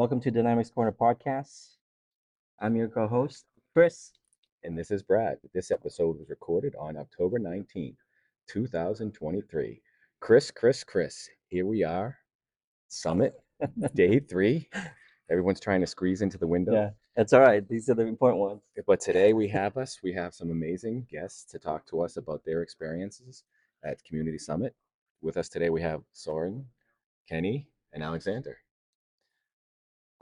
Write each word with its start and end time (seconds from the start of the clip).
Welcome 0.00 0.22
to 0.22 0.30
Dynamics 0.30 0.70
Corner 0.70 0.92
Podcast. 0.98 1.74
I'm 2.58 2.74
your 2.74 2.88
co 2.88 3.06
host, 3.06 3.44
Kris. 3.74 4.12
And 4.64 4.76
this 4.76 4.90
is 4.90 5.02
Brad. 5.02 5.36
This 5.52 5.70
episode 5.70 6.18
was 6.18 6.30
recorded 6.30 6.74
on 6.80 6.96
October 6.96 7.38
19th, 7.38 7.98
2023. 8.48 9.82
Kris, 10.20 10.50
Kris, 10.50 10.84
Kris, 10.84 11.28
here 11.48 11.66
we 11.66 11.84
are. 11.84 12.16
Summit, 12.88 13.34
day 13.94 14.20
three. 14.20 14.70
Everyone's 15.30 15.60
trying 15.60 15.82
to 15.82 15.86
squeeze 15.86 16.22
into 16.22 16.38
the 16.38 16.46
window. 16.46 16.72
Yeah, 16.72 16.90
that's 17.14 17.34
all 17.34 17.42
right. 17.42 17.68
These 17.68 17.90
are 17.90 17.94
the 17.94 18.06
important 18.06 18.40
ones. 18.40 18.62
But 18.86 19.00
today 19.00 19.34
we 19.34 19.48
have 19.48 19.76
us, 19.76 19.98
we 20.02 20.14
have 20.14 20.32
some 20.32 20.50
amazing 20.50 21.08
guests 21.10 21.44
to 21.52 21.58
talk 21.58 21.86
to 21.88 22.00
us 22.00 22.16
about 22.16 22.42
their 22.46 22.62
experiences 22.62 23.44
at 23.84 24.02
Community 24.04 24.38
Summit. 24.38 24.74
With 25.20 25.36
us 25.36 25.50
today, 25.50 25.68
we 25.68 25.82
have 25.82 26.00
Soren, 26.14 26.64
Kennie, 27.28 27.68
and 27.92 28.02
Aleksandar. 28.02 28.54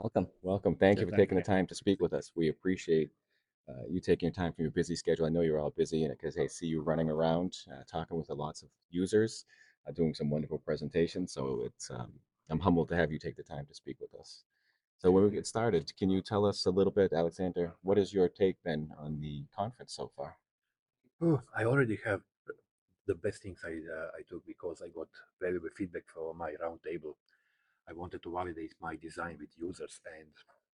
Welcome. 0.01 0.27
Welcome. 0.43 0.75
Thank 0.75 0.99
you 0.99 1.05
for 1.07 1.15
taking 1.17 1.35
the 1.35 1.43
time 1.43 1.67
to 1.67 1.75
speak 1.75 1.99
with 1.99 2.13
us. 2.13 2.31
We 2.33 2.47
appreciate 2.47 3.09
uh, 3.67 3.83
you 3.89 3.99
taking 3.99 4.27
your 4.27 4.33
time 4.33 4.53
from 4.53 4.63
your 4.63 4.71
busy 4.71 4.95
schedule. 4.95 5.25
I 5.25 5.29
know 5.29 5.41
you're 5.41 5.59
all 5.59 5.71
busy, 5.71 6.05
and 6.05 6.17
because 6.17 6.37
I 6.37 6.47
see 6.47 6.67
you 6.67 6.81
running 6.81 7.09
around, 7.09 7.57
uh, 7.69 7.83
talking 7.85 8.17
with 8.17 8.29
lots 8.29 8.61
of 8.61 8.69
users, 8.89 9.43
uh, 9.85 9.91
doing 9.91 10.13
some 10.13 10.29
wonderful 10.29 10.59
presentations. 10.59 11.33
So 11.33 11.63
it's 11.65 11.91
um, 11.91 12.13
I'm 12.49 12.59
humbled 12.59 12.87
to 12.89 12.95
have 12.95 13.11
you 13.11 13.19
take 13.19 13.35
the 13.35 13.43
time 13.43 13.65
to 13.65 13.75
speak 13.75 13.97
with 13.99 14.13
us. 14.17 14.43
So 14.99 15.11
when 15.11 15.25
we 15.25 15.31
get 15.31 15.45
started, 15.45 15.91
can 15.97 16.09
you 16.09 16.21
tell 16.21 16.45
us 16.45 16.65
a 16.65 16.71
little 16.71 16.93
bit, 16.93 17.11
Aleksandar? 17.11 17.73
What 17.81 17.97
has 17.97 18.13
your 18.13 18.29
take 18.29 18.55
been 18.63 18.91
on 18.97 19.19
the 19.19 19.43
conference 19.53 19.93
so 19.93 20.11
far? 20.15 20.37
Oh, 21.21 21.41
I 21.53 21.65
already 21.65 21.99
have 22.05 22.21
the 23.05 23.15
best 23.15 23.43
things 23.43 23.59
I 23.65 23.71
uh, 23.71 24.11
I 24.17 24.21
took 24.29 24.45
because 24.45 24.81
I 24.81 24.87
got 24.87 25.09
valuable 25.41 25.69
feedback 25.75 26.03
from 26.07 26.37
my 26.37 26.51
roundtable. 26.63 27.15
I 27.89 27.93
wanted 27.93 28.21
to 28.23 28.31
validate 28.31 28.73
my 28.81 28.95
design 28.95 29.37
with 29.39 29.49
users, 29.57 29.99
and 30.19 30.29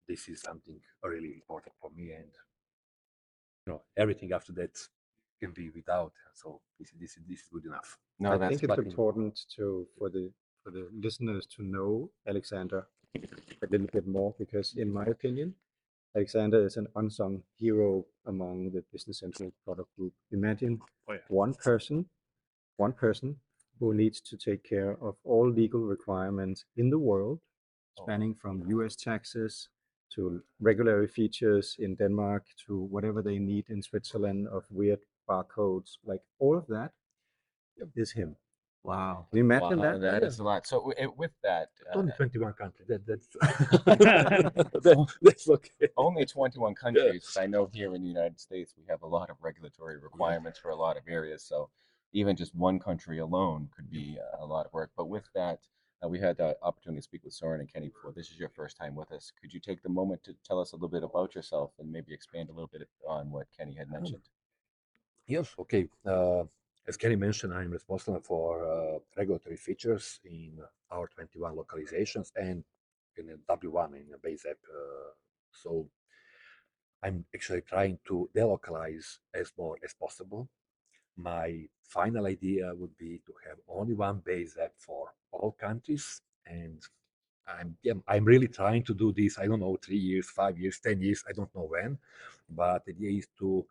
this 0.08 0.28
is 0.28 0.40
something 0.40 0.80
really 1.04 1.32
important 1.34 1.74
for 1.80 1.90
me. 1.96 2.12
And 2.12 2.32
you 3.66 3.72
know, 3.72 3.82
everything 3.96 4.32
after 4.32 4.52
that 4.54 4.74
can 5.40 5.52
be 5.52 5.70
without. 5.70 6.12
So 6.34 6.60
this 6.78 6.88
is 6.92 6.98
this 7.00 7.10
is 7.16 7.22
this 7.28 7.40
is 7.40 7.48
good 7.52 7.66
enough. 7.66 7.98
No, 8.18 8.32
I 8.32 8.48
think 8.48 8.62
it's 8.62 8.78
important 8.78 9.40
to 9.56 9.86
for 9.98 10.08
the 10.08 10.30
for 10.62 10.70
the 10.70 10.88
listeners 10.92 11.46
to 11.56 11.62
know 11.62 12.10
Aleksandar 12.28 12.84
a 13.16 13.66
little 13.70 13.88
bit 13.92 14.06
more 14.06 14.34
because, 14.38 14.74
in 14.76 14.92
my 14.92 15.04
opinion, 15.04 15.54
Aleksandar 16.16 16.64
is 16.64 16.76
an 16.76 16.86
unsung 16.96 17.42
hero 17.58 18.04
among 18.26 18.70
the 18.70 18.82
Business 18.92 19.18
Central 19.20 19.52
product 19.64 19.90
group. 19.96 20.12
Imagine 20.30 20.80
Oh, 21.08 21.14
yeah. 21.14 21.18
one 21.28 21.52
person, 21.54 22.06
one 22.76 22.92
person 22.92 23.36
who 23.82 23.92
needs 23.94 24.20
to 24.20 24.36
take 24.36 24.62
care 24.62 24.92
of 25.02 25.16
all 25.24 25.50
legal 25.50 25.80
requirements 25.80 26.64
in 26.76 26.88
the 26.88 26.98
world, 27.10 27.38
Oh. 27.98 28.02
spanning 28.04 28.34
from 28.42 28.62
U.S. 28.76 28.94
taxes 28.96 29.68
to 30.14 30.22
regulatory 30.60 31.08
features 31.08 31.76
in 31.78 31.96
Denmark 31.96 32.44
to 32.66 32.72
whatever 32.94 33.20
they 33.22 33.38
need 33.38 33.64
in 33.74 33.82
Switzerland 33.82 34.46
of 34.56 34.62
weird 34.70 35.00
barcodes, 35.28 35.90
like 36.10 36.22
all 36.38 36.56
of 36.56 36.66
that 36.68 36.92
is 37.96 38.12
him. 38.12 38.36
Wow. 38.84 39.26
Can 39.30 39.38
you 39.38 39.44
imagine 39.44 39.78
wow, 39.80 39.98
that? 39.98 40.00
that 40.00 40.22
is 40.22 40.38
a 40.38 40.44
lot. 40.44 40.66
So 40.66 40.76
wi- 40.80 41.12
with 41.22 41.34
that, 41.42 41.68
uh, 41.88 41.98
Only 41.98 42.12
21 42.12 42.52
countries. 42.62 42.88
That, 42.88 43.02
that's 43.06 43.28
that, 44.86 45.06
that's 45.22 45.48
okay. 45.48 45.88
only 45.96 46.24
21 46.24 46.74
countries. 46.74 47.36
I 47.44 47.46
know 47.46 47.68
here 47.72 47.94
in 47.96 48.00
the 48.02 48.08
United 48.08 48.40
States, 48.40 48.74
we 48.78 48.84
have 48.88 49.02
a 49.02 49.10
lot 49.16 49.28
of 49.30 49.36
regulatory 49.48 49.98
requirements 49.98 50.58
for 50.58 50.70
a 50.70 50.76
lot 50.76 50.96
of 50.96 51.02
areas. 51.08 51.42
So 51.42 51.68
even 52.12 52.36
just 52.36 52.54
one 52.54 52.78
country 52.78 53.18
alone 53.18 53.68
could 53.74 53.90
be 53.90 54.18
a 54.38 54.44
lot 54.44 54.66
of 54.66 54.72
work. 54.72 54.90
But 54.96 55.08
with 55.08 55.28
that, 55.34 55.60
uh, 56.04 56.08
we 56.08 56.18
had 56.18 56.36
the 56.36 56.56
opportunity 56.62 57.00
to 57.00 57.04
speak 57.04 57.24
with 57.24 57.32
Soren 57.32 57.60
and 57.60 57.72
Kennie 57.72 57.88
before. 57.88 58.12
This 58.12 58.30
is 58.30 58.38
your 58.38 58.48
first 58.48 58.76
time 58.76 58.94
with 58.94 59.12
us. 59.12 59.32
Could 59.40 59.52
you 59.52 59.60
take 59.60 59.82
the 59.82 59.88
moment 59.88 60.22
to 60.24 60.34
tell 60.44 60.60
us 60.60 60.72
a 60.72 60.76
little 60.76 60.88
bit 60.88 61.04
about 61.04 61.34
yourself 61.34 61.72
and 61.78 61.90
maybe 61.90 62.12
expand 62.12 62.48
a 62.48 62.52
little 62.52 62.70
bit 62.72 62.88
on 63.08 63.30
what 63.30 63.46
Kennie 63.56 63.74
had 63.74 63.90
mentioned? 63.90 64.22
Yes, 65.26 65.54
okay. 65.58 65.88
Uh, 66.04 66.44
as 66.88 66.96
Kennie 66.96 67.16
mentioned, 67.16 67.54
I'm 67.54 67.70
responsible 67.70 68.20
for 68.20 68.66
uh, 68.66 68.98
regulatory 69.16 69.56
features 69.56 70.18
in 70.24 70.58
our 70.90 71.06
21 71.06 71.54
localizations 71.54 72.32
and 72.34 72.64
in 73.16 73.26
the 73.26 73.38
W1 73.48 73.94
in 73.94 74.10
the 74.10 74.18
base 74.18 74.44
app. 74.48 74.56
Uh, 74.68 75.10
so 75.52 75.88
I'm 77.02 77.24
actually 77.34 77.60
trying 77.60 77.98
to 78.08 78.28
delocalize 78.34 79.18
as 79.34 79.52
more 79.56 79.76
as 79.84 79.94
possible. 79.94 80.48
My 81.16 81.66
final 81.84 82.26
idea 82.26 82.72
would 82.74 82.96
be 82.96 83.20
to 83.26 83.32
have 83.48 83.58
only 83.68 83.94
one 83.94 84.22
base 84.24 84.56
app 84.62 84.72
for 84.78 85.08
all 85.30 85.52
countries, 85.52 86.22
and 86.46 86.82
I'm 87.46 87.76
yeah, 87.82 87.94
I'm 88.08 88.24
really 88.24 88.48
trying 88.48 88.84
to 88.84 88.94
do 88.94 89.12
this. 89.12 89.38
I 89.38 89.46
don't 89.46 89.60
know, 89.60 89.76
three 89.76 89.98
years, 89.98 90.30
five 90.30 90.58
years, 90.58 90.80
ten 90.80 91.00
years. 91.00 91.24
I 91.28 91.32
don't 91.32 91.54
know 91.54 91.68
when, 91.68 91.98
but 92.48 92.84
the 92.84 92.92
idea 92.92 93.18
is 93.18 93.28
to 93.38 93.66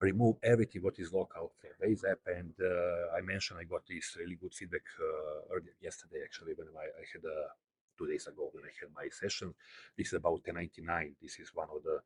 remove 0.00 0.36
everything 0.42 0.82
what 0.82 0.98
is 0.98 1.12
local 1.12 1.52
for 1.60 1.70
base 1.80 2.04
app. 2.04 2.18
And 2.26 2.52
uh, 2.60 3.16
I 3.16 3.20
mentioned 3.22 3.58
I 3.60 3.64
got 3.64 3.86
this 3.88 4.16
really 4.18 4.36
good 4.36 4.54
feedback 4.54 4.82
uh, 5.00 5.54
earlier 5.54 5.74
yesterday, 5.80 6.20
actually, 6.22 6.52
when 6.54 6.68
I, 6.76 6.84
I 6.84 7.04
had 7.12 7.24
uh, 7.24 7.48
two 7.96 8.06
days 8.06 8.26
ago 8.26 8.50
when 8.52 8.64
I 8.64 8.72
had 8.80 8.90
my 8.94 9.08
session. 9.08 9.54
This 9.96 10.08
is 10.08 10.14
about 10.14 10.46
1099. 10.46 11.16
This 11.22 11.38
is 11.38 11.50
one 11.54 11.68
of 11.74 11.82
the 11.82 12.00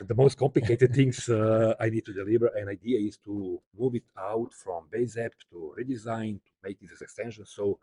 the 0.00 0.14
most 0.14 0.38
complicated 0.38 0.94
things 0.94 1.28
uh, 1.28 1.74
I 1.78 1.90
need 1.90 2.04
to 2.06 2.12
deliver. 2.12 2.48
An 2.48 2.68
idea 2.68 2.98
is 2.98 3.18
to 3.18 3.60
move 3.78 3.94
it 3.94 4.04
out 4.18 4.52
from 4.54 4.86
base 4.90 5.16
app 5.18 5.32
to 5.50 5.74
redesign 5.78 6.34
to 6.34 6.52
make 6.62 6.80
this 6.80 6.92
as 6.92 7.02
extension. 7.02 7.44
So 7.46 7.78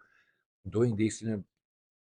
doing 0.68 0.96
this 0.96 1.22
in 1.22 1.34
a 1.34 1.44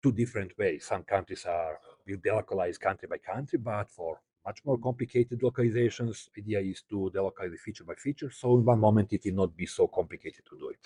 two 0.04 0.12
different 0.12 0.58
ways. 0.58 0.86
Some 0.86 1.04
countries 1.04 1.46
are 1.46 1.80
will 2.06 2.18
delocalize 2.18 2.80
country 2.80 3.08
by 3.08 3.18
country, 3.18 3.58
but 3.58 3.90
for 3.90 4.20
much 4.46 4.60
more 4.66 4.78
complicated 4.78 5.40
localizations, 5.40 6.28
idea 6.38 6.60
is 6.60 6.84
to 6.90 7.10
delocalize 7.16 7.54
it 7.54 7.60
feature 7.60 7.86
by 7.86 7.96
feature. 7.96 8.30
So 8.30 8.58
in 8.58 8.66
one 8.66 8.80
moment 8.80 9.14
it 9.14 9.22
will 9.26 9.34
not 9.34 9.56
be 9.56 9.66
so 9.66 9.88
complicated 9.88 10.46
to 10.50 10.58
do 10.58 10.70
it. 10.70 10.86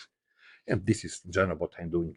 And 0.67 0.85
this 0.85 1.03
is 1.03 1.21
in 1.25 1.31
general 1.31 1.57
what 1.57 1.73
I'm 1.79 1.89
doing. 1.89 2.15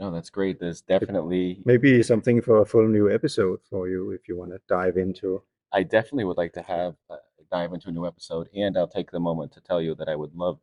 No, 0.00 0.10
that's 0.10 0.30
great. 0.30 0.58
There's 0.60 0.82
definitely, 0.82 1.62
Maybe 1.64 2.02
something 2.02 2.42
for 2.42 2.60
a 2.60 2.66
full 2.66 2.88
new 2.88 3.10
episode 3.10 3.60
for 3.70 3.88
you 3.88 4.10
if 4.10 4.28
you 4.28 4.36
want 4.36 4.50
to 4.50 4.60
dive 4.68 4.96
into. 4.96 5.42
I 5.76 5.82
definitely 5.82 6.24
would 6.24 6.38
like 6.38 6.54
to 6.54 6.62
have 6.62 6.94
uh, 7.10 7.16
dive 7.52 7.74
into 7.74 7.90
a 7.90 7.92
new 7.92 8.06
episode. 8.06 8.48
And 8.56 8.78
I'll 8.78 8.88
take 8.88 9.10
the 9.10 9.20
moment 9.20 9.52
to 9.52 9.60
tell 9.60 9.82
you 9.82 9.94
that 9.96 10.08
I 10.08 10.16
would 10.16 10.34
love 10.34 10.58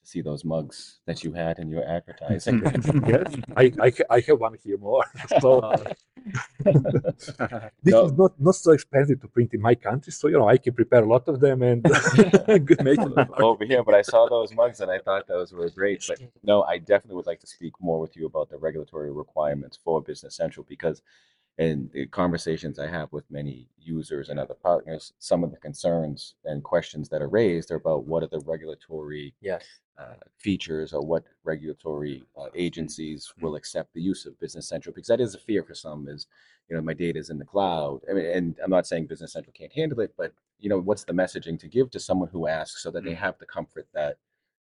to 0.00 0.08
see 0.08 0.22
those 0.22 0.46
mugs 0.46 1.00
that 1.04 1.22
you 1.22 1.34
had 1.34 1.58
in 1.58 1.68
your 1.68 1.84
advertising. 1.86 2.62
yes, 3.06 3.34
I, 3.56 3.64
I, 3.86 3.92
I 4.08 4.20
have 4.20 4.40
one 4.40 4.56
here 4.64 4.78
more. 4.78 5.04
So 5.42 5.84
this 7.84 7.92
No. 7.96 8.06
is 8.06 8.12
not, 8.12 8.32
not 8.40 8.54
so 8.54 8.72
expensive 8.72 9.20
to 9.20 9.28
print 9.28 9.52
in 9.52 9.60
my 9.60 9.74
country. 9.74 10.10
So, 10.10 10.28
you 10.28 10.38
know, 10.38 10.48
I 10.48 10.56
can 10.56 10.72
prepare 10.72 11.02
a 11.02 11.06
lot 11.06 11.28
of 11.28 11.38
them 11.38 11.62
and 11.62 11.82
good 12.70 12.82
make 12.82 12.98
them. 12.98 13.28
over 13.36 13.62
here, 13.66 13.84
but 13.84 13.94
I 13.94 14.00
saw 14.00 14.26
those 14.26 14.54
mugs 14.54 14.80
and 14.80 14.90
I 14.90 15.00
thought 15.00 15.28
those 15.28 15.52
were 15.52 15.68
great. 15.68 16.02
But 16.08 16.18
no, 16.42 16.62
I 16.62 16.78
definitely 16.78 17.16
would 17.16 17.26
like 17.26 17.40
to 17.40 17.46
speak 17.46 17.74
more 17.78 18.00
with 18.00 18.16
you 18.16 18.24
about 18.24 18.48
the 18.48 18.56
regulatory 18.56 19.12
requirements 19.12 19.78
for 19.84 20.00
Business 20.00 20.34
Central 20.34 20.64
because 20.66 21.02
in 21.58 21.88
the 21.92 22.06
conversations 22.06 22.78
I 22.78 22.86
have 22.88 23.10
with 23.12 23.30
many 23.30 23.68
users 23.78 24.28
and 24.28 24.38
other 24.38 24.54
partners, 24.54 25.12
some 25.18 25.42
of 25.42 25.50
the 25.50 25.56
concerns 25.56 26.34
and 26.44 26.62
questions 26.62 27.08
that 27.08 27.22
are 27.22 27.28
raised 27.28 27.70
are 27.70 27.76
about 27.76 28.04
what 28.04 28.22
are 28.22 28.28
the 28.28 28.40
regulatory 28.40 29.34
Yes. 29.40 29.64
uh, 29.98 30.14
features 30.36 30.92
or 30.92 31.00
what 31.00 31.24
regulatory 31.44 32.22
uh, 32.38 32.48
agencies 32.54 33.32
will 33.40 33.56
accept 33.56 33.94
the 33.94 34.00
use 34.02 34.26
of 34.26 34.38
Business 34.38 34.68
Central 34.68 34.94
because 34.94 35.08
that 35.08 35.20
is 35.20 35.34
a 35.34 35.38
fear 35.38 35.62
for 35.62 35.74
some 35.74 36.06
is 36.08 36.26
you 36.68 36.76
know 36.76 36.82
my 36.82 36.92
data 36.92 37.18
is 37.18 37.30
in 37.30 37.38
the 37.38 37.44
cloud. 37.44 38.00
I 38.10 38.12
mean, 38.12 38.26
and 38.26 38.56
I'm 38.62 38.70
not 38.70 38.86
saying 38.86 39.06
Business 39.06 39.32
Central 39.32 39.54
can't 39.54 39.72
handle 39.72 40.00
it 40.00 40.12
but 40.18 40.32
you 40.58 40.68
know 40.68 40.78
what's 40.78 41.04
the 41.04 41.14
messaging 41.14 41.58
to 41.60 41.68
give 41.68 41.90
to 41.92 42.00
someone 42.00 42.28
who 42.28 42.46
asks 42.46 42.82
so 42.82 42.90
that 42.90 43.04
they 43.04 43.14
have 43.14 43.38
the 43.38 43.46
comfort 43.46 43.86
that 43.94 44.18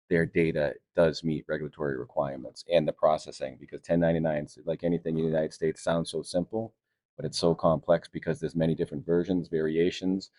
their 0.09 0.27
data 0.27 0.75
does 0.95 1.25
meet 1.25 1.45
regulatory 1.49 1.99
requirements 1.99 2.65
and 2.73 2.87
the 2.87 2.93
processing 2.93 3.57
because 3.61 3.81
1099s 3.81 4.59
like 4.65 4.85
anything 4.85 5.17
in 5.17 5.25
the 5.25 5.29
United 5.29 5.53
States 5.53 5.83
sounds 5.83 6.11
so 6.11 6.23
simple 6.23 6.73
but 7.17 7.25
it's 7.25 7.39
so 7.39 7.55
complex 7.55 8.09
because 8.09 8.39
there's 8.39 8.55
many 8.55 8.75
different 8.75 9.05
versions 9.05 9.49
variations 9.49 10.31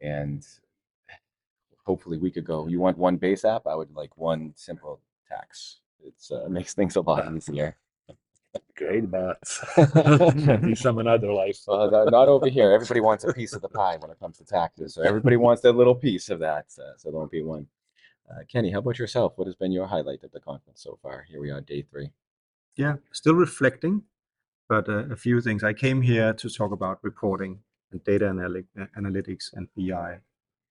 and 0.00 0.44
hopefully 1.84 2.18
we 2.18 2.30
could 2.30 2.44
go. 2.44 2.66
You 2.66 2.80
want 2.80 2.98
one 2.98 3.16
base 3.16 3.44
app? 3.44 3.66
I 3.66 3.74
would 3.74 3.94
like 3.94 4.16
one 4.16 4.52
simple 4.56 5.00
tax. 5.28 5.80
It 6.02 6.14
uh, 6.34 6.48
makes 6.48 6.74
things 6.74 6.96
a 6.96 7.00
lot 7.00 7.32
easier. 7.34 7.76
Great, 8.76 9.04
in 9.76 10.76
some 10.76 10.98
another 10.98 11.32
life. 11.32 11.58
uh, 11.68 12.04
not 12.10 12.28
over 12.28 12.48
here. 12.48 12.72
Everybody 12.72 13.00
wants 13.00 13.24
a 13.24 13.32
piece 13.32 13.52
of 13.52 13.62
the 13.62 13.68
pie 13.68 13.96
when 13.98 14.10
it 14.10 14.18
comes 14.20 14.38
to 14.38 14.44
taxes 14.44 14.94
so 14.94 15.02
everybody 15.02 15.36
wants 15.36 15.60
their 15.60 15.72
little 15.72 15.94
piece 15.94 16.28
of 16.30 16.38
that 16.38 16.66
uh, 16.78 16.92
so 16.96 17.10
don't 17.10 17.30
be 17.30 17.42
one 17.42 17.66
kennie 18.50 18.70
how 18.70 18.78
about 18.78 18.98
yourself 18.98 19.32
what 19.36 19.46
has 19.46 19.56
been 19.56 19.72
your 19.72 19.86
highlight 19.86 20.22
of 20.22 20.32
the 20.32 20.40
conference 20.40 20.82
so 20.82 20.98
far 21.02 21.24
here 21.28 21.40
we 21.40 21.50
are 21.50 21.60
day 21.60 21.82
three 21.82 22.10
Yeah, 22.76 22.96
still 23.12 23.34
reflecting, 23.34 24.02
but 24.68 24.88
uh, 24.88 25.04
a 25.10 25.16
few 25.16 25.40
things. 25.40 25.62
I 25.62 25.72
came 25.72 26.02
here 26.02 26.32
to 26.32 26.48
talk 26.48 26.72
about 26.72 26.98
reporting 27.02 27.60
and 27.92 28.02
data 28.02 28.24
analy- 28.24 28.66
uh, 28.80 28.86
analytics 28.98 29.52
and 29.52 29.68
BI 29.76 30.18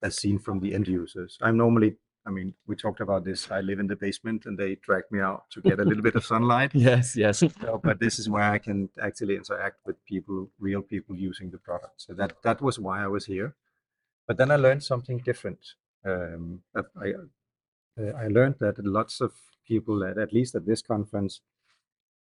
as 0.01 0.17
seen 0.17 0.37
from 0.39 0.59
the 0.59 0.73
end 0.73 0.87
users. 0.87 1.37
I'm 1.41 1.57
normally 1.57 1.95
I 2.25 2.29
mean, 2.29 2.53
we 2.67 2.77
talked 2.77 3.01
about 3.01 3.25
this. 3.25 3.51
I 3.51 3.59
live 3.59 3.79
in 3.79 3.87
the 3.87 3.97
basement, 3.97 4.45
and 4.45 4.57
they 4.57 4.75
drag 4.75 5.03
me 5.11 5.19
out 5.19 5.43
to 5.51 5.61
get 5.61 5.79
a 5.79 5.83
little 5.83 6.01
bit 6.01 6.15
of 6.15 6.25
sunlight. 6.25 6.71
Yes, 6.89 7.17
yes. 7.17 7.39
So, 7.39 7.81
but 7.83 7.99
this 7.99 8.17
is 8.17 8.29
where 8.29 8.49
I 8.49 8.59
can 8.59 8.87
actually 9.01 9.35
interact 9.35 9.79
with 9.85 9.97
people, 10.05 10.49
real 10.57 10.81
people 10.81 11.17
using 11.17 11.51
the 11.51 11.57
product. 11.57 11.95
So 11.97 12.13
that 12.13 12.31
that 12.43 12.61
was 12.61 12.79
why 12.79 13.03
I 13.03 13.07
was 13.07 13.25
here. 13.25 13.55
But 14.25 14.37
then 14.37 14.51
I 14.51 14.55
learned 14.55 14.83
something 14.83 15.17
different. 15.17 15.59
Um, 16.05 16.61
I 16.75 17.09
uh, 17.09 17.27
I 17.97 18.27
learned 18.27 18.55
that 18.59 18.83
lots 18.83 19.21
of 19.21 19.33
people, 19.67 20.03
at, 20.03 20.17
at 20.17 20.33
least 20.33 20.55
at 20.55 20.65
this 20.65 20.81
conference, 20.81 21.41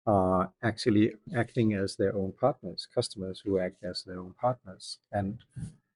are 0.05 0.51
actually 0.63 1.13
acting 1.35 1.73
as 1.73 1.95
their 1.95 2.15
own 2.15 2.33
partners, 2.39 2.87
customers 2.93 3.41
who 3.45 3.59
act 3.59 3.83
as 3.83 4.03
their 4.03 4.19
own 4.19 4.33
partners, 4.39 4.97
and 5.11 5.43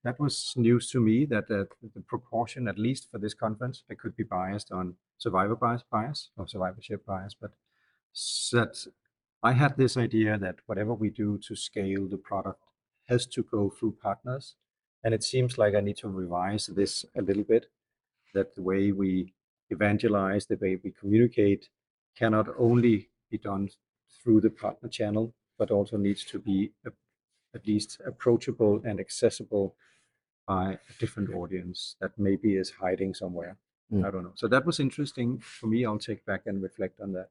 that 0.04 0.20
was 0.20 0.54
news 0.56 0.90
to 0.92 1.00
me. 1.00 1.26
That 1.26 1.50
uh, 1.50 1.66
the 1.96 2.02
proportion, 2.02 2.68
at 2.68 2.78
least 2.78 3.10
for 3.12 3.18
this 3.18 3.34
conference, 3.34 3.84
I 3.90 3.96
could 3.96 4.16
be 4.16 4.24
biased 4.24 4.72
on 4.72 4.96
survivor 5.18 5.56
bias, 5.56 5.84
bias 5.92 6.30
or 6.38 6.48
survivorship 6.48 7.06
bias, 7.06 7.36
but 7.40 7.52
that 8.52 8.86
I 9.44 9.54
had 9.54 9.78
this 9.78 9.98
idea 9.98 10.38
that 10.38 10.58
whatever 10.68 10.94
we 10.94 11.10
do 11.10 11.40
to 11.48 11.56
scale 11.56 12.08
the 12.08 12.18
product 12.18 12.62
has 13.10 13.26
to 13.28 13.44
go 13.44 13.70
through 13.70 13.98
partners. 14.02 14.56
And 15.04 15.14
it 15.14 15.24
seems 15.24 15.58
like 15.58 15.76
I 15.76 15.82
need 15.82 15.98
to 15.98 16.08
revise 16.08 16.68
this 16.68 17.06
a 17.16 17.22
little 17.22 17.44
bit 17.44 17.68
that 18.34 18.56
the 18.56 18.62
way 18.62 18.92
we 18.92 19.34
evangelize, 19.70 20.46
the 20.46 20.58
way 20.58 20.80
we 20.84 20.92
communicate 20.92 21.70
cannot 22.18 22.48
only 22.58 23.10
be 23.30 23.38
done 23.38 23.70
through 24.24 24.42
the 24.42 24.50
partner 24.50 24.90
channel, 24.90 25.34
but 25.58 25.72
also 25.72 25.98
needs 25.98 26.24
to 26.26 26.40
be 26.40 26.72
a, 26.86 26.92
at 27.54 27.68
least 27.68 28.00
approachable 28.06 28.82
and 28.86 29.00
accessible 29.00 29.76
by 30.48 30.74
a 30.74 30.94
different 31.00 31.34
audience 31.34 31.96
that 32.00 32.12
maybe 32.18 32.56
is 32.56 32.70
hiding 32.70 33.14
somewhere. 33.14 33.58
Mm. 33.92 34.06
I 34.06 34.12
don't 34.12 34.24
know. 34.24 34.34
So 34.36 34.48
that 34.48 34.66
was 34.66 34.80
interesting 34.80 35.40
for 35.40 35.68
me. 35.68 35.86
I'll 35.86 35.98
take 35.98 36.26
back 36.26 36.42
and 36.46 36.62
reflect 36.62 37.00
on 37.00 37.14
that. 37.14 37.30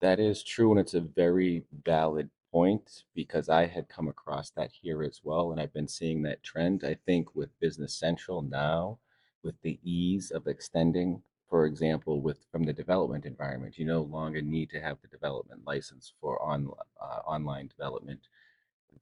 That 0.00 0.18
is 0.18 0.42
true, 0.42 0.70
and 0.70 0.80
it's 0.80 0.94
a 0.94 1.00
very 1.00 1.64
valid 1.84 2.30
point 2.52 3.04
because 3.14 3.48
I 3.48 3.66
had 3.66 3.88
come 3.88 4.08
across 4.08 4.50
that 4.50 4.70
here 4.72 5.02
as 5.02 5.20
well, 5.22 5.52
and 5.52 5.60
I've 5.60 5.74
been 5.74 5.88
seeing 5.88 6.22
that 6.22 6.42
trend. 6.42 6.84
I 6.84 6.96
think 7.06 7.34
with 7.34 7.58
Business 7.60 7.94
Central 7.94 8.42
now, 8.42 8.98
with 9.42 9.60
the 9.62 9.78
ease 9.82 10.30
of 10.30 10.46
extending, 10.46 11.22
for 11.50 11.66
example, 11.66 12.20
with 12.22 12.38
from 12.52 12.64
the 12.64 12.72
development 12.72 13.26
environment, 13.26 13.78
you 13.78 13.84
no 13.84 14.02
longer 14.02 14.40
need 14.42 14.70
to 14.70 14.80
have 14.80 14.98
the 15.02 15.08
development 15.08 15.62
license 15.66 16.12
for 16.20 16.40
on 16.42 16.70
uh, 17.00 17.20
online 17.26 17.68
development. 17.68 18.20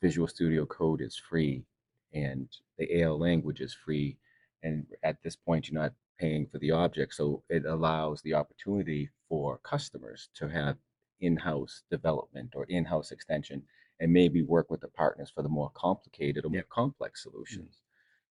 Visual 0.00 0.28
Studio 0.28 0.66
Code 0.66 1.00
is 1.02 1.16
free, 1.16 1.64
and 2.14 2.48
the 2.78 3.02
AL 3.02 3.18
language 3.18 3.60
is 3.60 3.74
free, 3.74 4.16
and 4.62 4.86
at 5.02 5.22
this 5.22 5.36
point, 5.36 5.68
you're 5.68 5.80
not 5.80 5.94
paying 6.18 6.46
for 6.46 6.58
the 6.58 6.70
object, 6.72 7.14
so 7.14 7.42
it 7.50 7.64
allows 7.66 8.22
the 8.22 8.34
opportunity 8.34 9.10
for 9.28 9.58
customers 9.58 10.30
to 10.34 10.48
have 10.48 10.76
in-house 11.20 11.82
development 11.90 12.54
or 12.56 12.64
in-house 12.66 13.10
extension 13.12 13.62
and 14.00 14.12
maybe 14.12 14.42
work 14.42 14.70
with 14.70 14.80
the 14.80 14.88
partners 14.88 15.30
for 15.34 15.42
the 15.42 15.48
more 15.48 15.70
complicated 15.74 16.44
or 16.44 16.48
more 16.48 16.56
Yep. 16.58 16.68
complex 16.70 17.22
solutions 17.24 17.82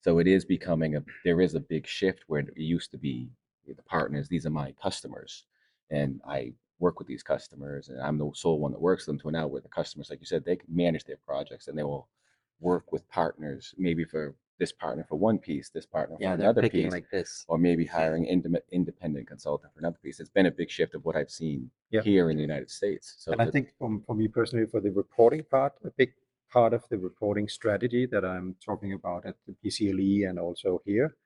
so 0.02 0.18
it 0.18 0.26
is 0.26 0.44
becoming 0.44 0.96
a 0.96 1.04
there 1.24 1.40
is 1.40 1.54
a 1.54 1.60
big 1.60 1.86
shift 1.86 2.24
where 2.26 2.40
it 2.40 2.56
used 2.56 2.90
to 2.90 2.98
be 2.98 3.30
the 3.72 3.82
partners 3.82 4.28
these 4.28 4.44
are 4.44 4.50
my 4.50 4.72
customers 4.82 5.44
and 5.90 6.20
i 6.28 6.52
work 6.80 6.98
with 6.98 7.08
these 7.08 7.22
customers 7.22 7.88
and 7.88 8.00
i'm 8.00 8.18
the 8.18 8.30
sole 8.34 8.58
one 8.58 8.72
that 8.72 8.80
works 8.80 9.06
with 9.06 9.18
them 9.18 9.30
to 9.30 9.30
now 9.36 9.46
where 9.46 9.60
the 9.62 9.68
customers 9.68 10.10
like 10.10 10.20
you 10.20 10.26
said 10.26 10.44
they 10.44 10.56
can 10.56 10.74
manage 10.74 11.04
their 11.04 11.16
projects 11.26 11.68
and 11.68 11.78
they 11.78 11.82
will 11.82 12.08
work 12.60 12.92
with 12.92 13.08
partners 13.08 13.74
maybe 13.78 14.04
for 14.04 14.34
this 14.58 14.70
partner 14.72 15.04
for 15.08 15.16
one 15.16 15.38
piece 15.38 15.68
this 15.70 15.86
partner 15.86 16.16
for 16.16 16.22
Yeah, 16.22 16.34
another 16.34 16.68
piece 16.68 16.92
like 16.92 17.10
this. 17.10 17.44
or 17.48 17.58
maybe 17.58 17.84
hiring 17.84 18.24
indem- 18.26 18.60
independent 18.70 19.26
consultant 19.26 19.72
for 19.72 19.80
another 19.80 19.98
piece. 20.00 20.20
It's 20.20 20.30
been 20.30 20.46
a 20.46 20.50
big 20.52 20.70
shift 20.70 20.94
of 20.94 21.04
what 21.04 21.16
I've 21.16 21.30
seen 21.30 21.70
Yeah. 21.90 22.02
here 22.02 22.30
in 22.30 22.36
the 22.36 22.42
United 22.42 22.70
States. 22.70 23.16
So 23.18 23.32
and 23.32 23.42
I 23.42 23.50
think 23.50 23.70
from, 23.78 24.02
for 24.06 24.14
me 24.14 24.28
personally, 24.28 24.66
for 24.66 24.80
the 24.80 24.92
reporting 24.92 25.42
part, 25.50 25.72
a 25.84 25.90
big 25.90 26.12
part 26.52 26.72
of 26.72 26.84
the 26.88 26.98
reporting 26.98 27.48
strategy 27.48 28.06
that 28.06 28.24
I'm 28.24 28.54
talking 28.64 28.92
about 28.92 29.26
at 29.26 29.34
the 29.44 29.56
BCLE 29.64 30.28
and 30.30 30.38
also 30.38 30.80
here 30.84 31.16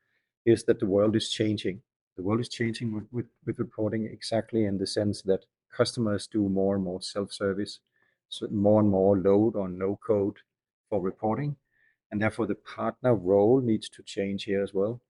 is 0.47 0.65
that 0.65 0.81
the 0.81 0.87
world 0.87 1.15
is 1.15 1.29
changing. 1.29 1.83
The 2.19 2.25
world 2.25 2.41
is 2.41 2.51
changing 2.51 2.95
with, 2.95 3.07
with, 3.13 3.27
with 3.47 3.61
reporting 3.61 4.07
exactly 4.07 4.67
in 4.67 4.79
the 4.79 4.89
sense 4.89 5.23
that 5.23 5.47
customers 5.73 6.27
do 6.27 6.49
more 6.51 6.77
and 6.77 6.85
more 6.85 7.03
self-service, 7.03 7.81
so 8.29 8.49
more 8.51 8.81
and 8.81 8.91
more 8.91 9.19
load 9.19 9.57
on 9.57 9.79
no 9.79 9.99
code 10.07 10.39
for 10.91 11.01
reporting. 11.01 11.57
And 12.13 12.23
therefore 12.23 12.47
the 12.47 12.57
partner 12.57 13.15
role 13.15 13.61
needs 13.63 13.89
to 13.91 14.03
change 14.05 14.45
here 14.45 14.63
as 14.63 14.75
well. 14.75 15.01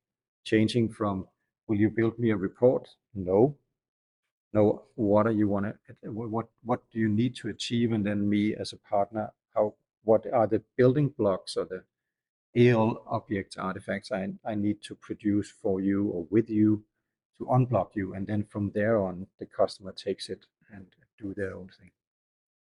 Changing 0.44 0.90
from, 0.90 1.28
will 1.68 1.78
you 1.78 1.90
build 1.90 2.18
me 2.18 2.30
a 2.30 2.36
report? 2.36 2.90
No, 3.14 3.56
No, 4.52 4.84
what 4.96 5.26
are 5.26 5.32
you 5.32 5.48
want 5.48 5.66
to 5.66 6.10
what 6.12 6.48
what 6.64 6.82
do 6.92 6.98
you 6.98 7.08
need 7.08 7.36
to 7.36 7.48
achieve 7.48 7.92
and 7.92 8.04
then 8.06 8.28
me 8.28 8.54
as 8.54 8.72
a 8.72 8.78
partner 8.78 9.32
how 9.54 9.74
what 10.04 10.26
are 10.32 10.46
the 10.46 10.62
building 10.76 11.08
blocks 11.10 11.56
or 11.56 11.66
the 11.66 11.84
AL 12.56 13.04
objects 13.06 13.56
artifacts 13.58 14.12
I, 14.12 14.28
I 14.44 14.54
need 14.56 14.82
to 14.84 14.94
produce 14.96 15.50
for 15.50 15.80
you 15.80 16.08
or 16.08 16.26
with 16.30 16.50
you 16.50 16.84
to 17.38 17.44
unblock 17.46 17.90
you 17.94 18.14
and 18.14 18.26
then 18.26 18.44
from 18.44 18.70
there 18.74 18.98
on 19.00 19.26
the 19.38 19.46
customer 19.46 19.92
takes 19.92 20.28
it 20.28 20.46
and 20.74 20.86
do 21.18 21.34
their 21.34 21.54
own 21.54 21.68
thing 21.78 21.90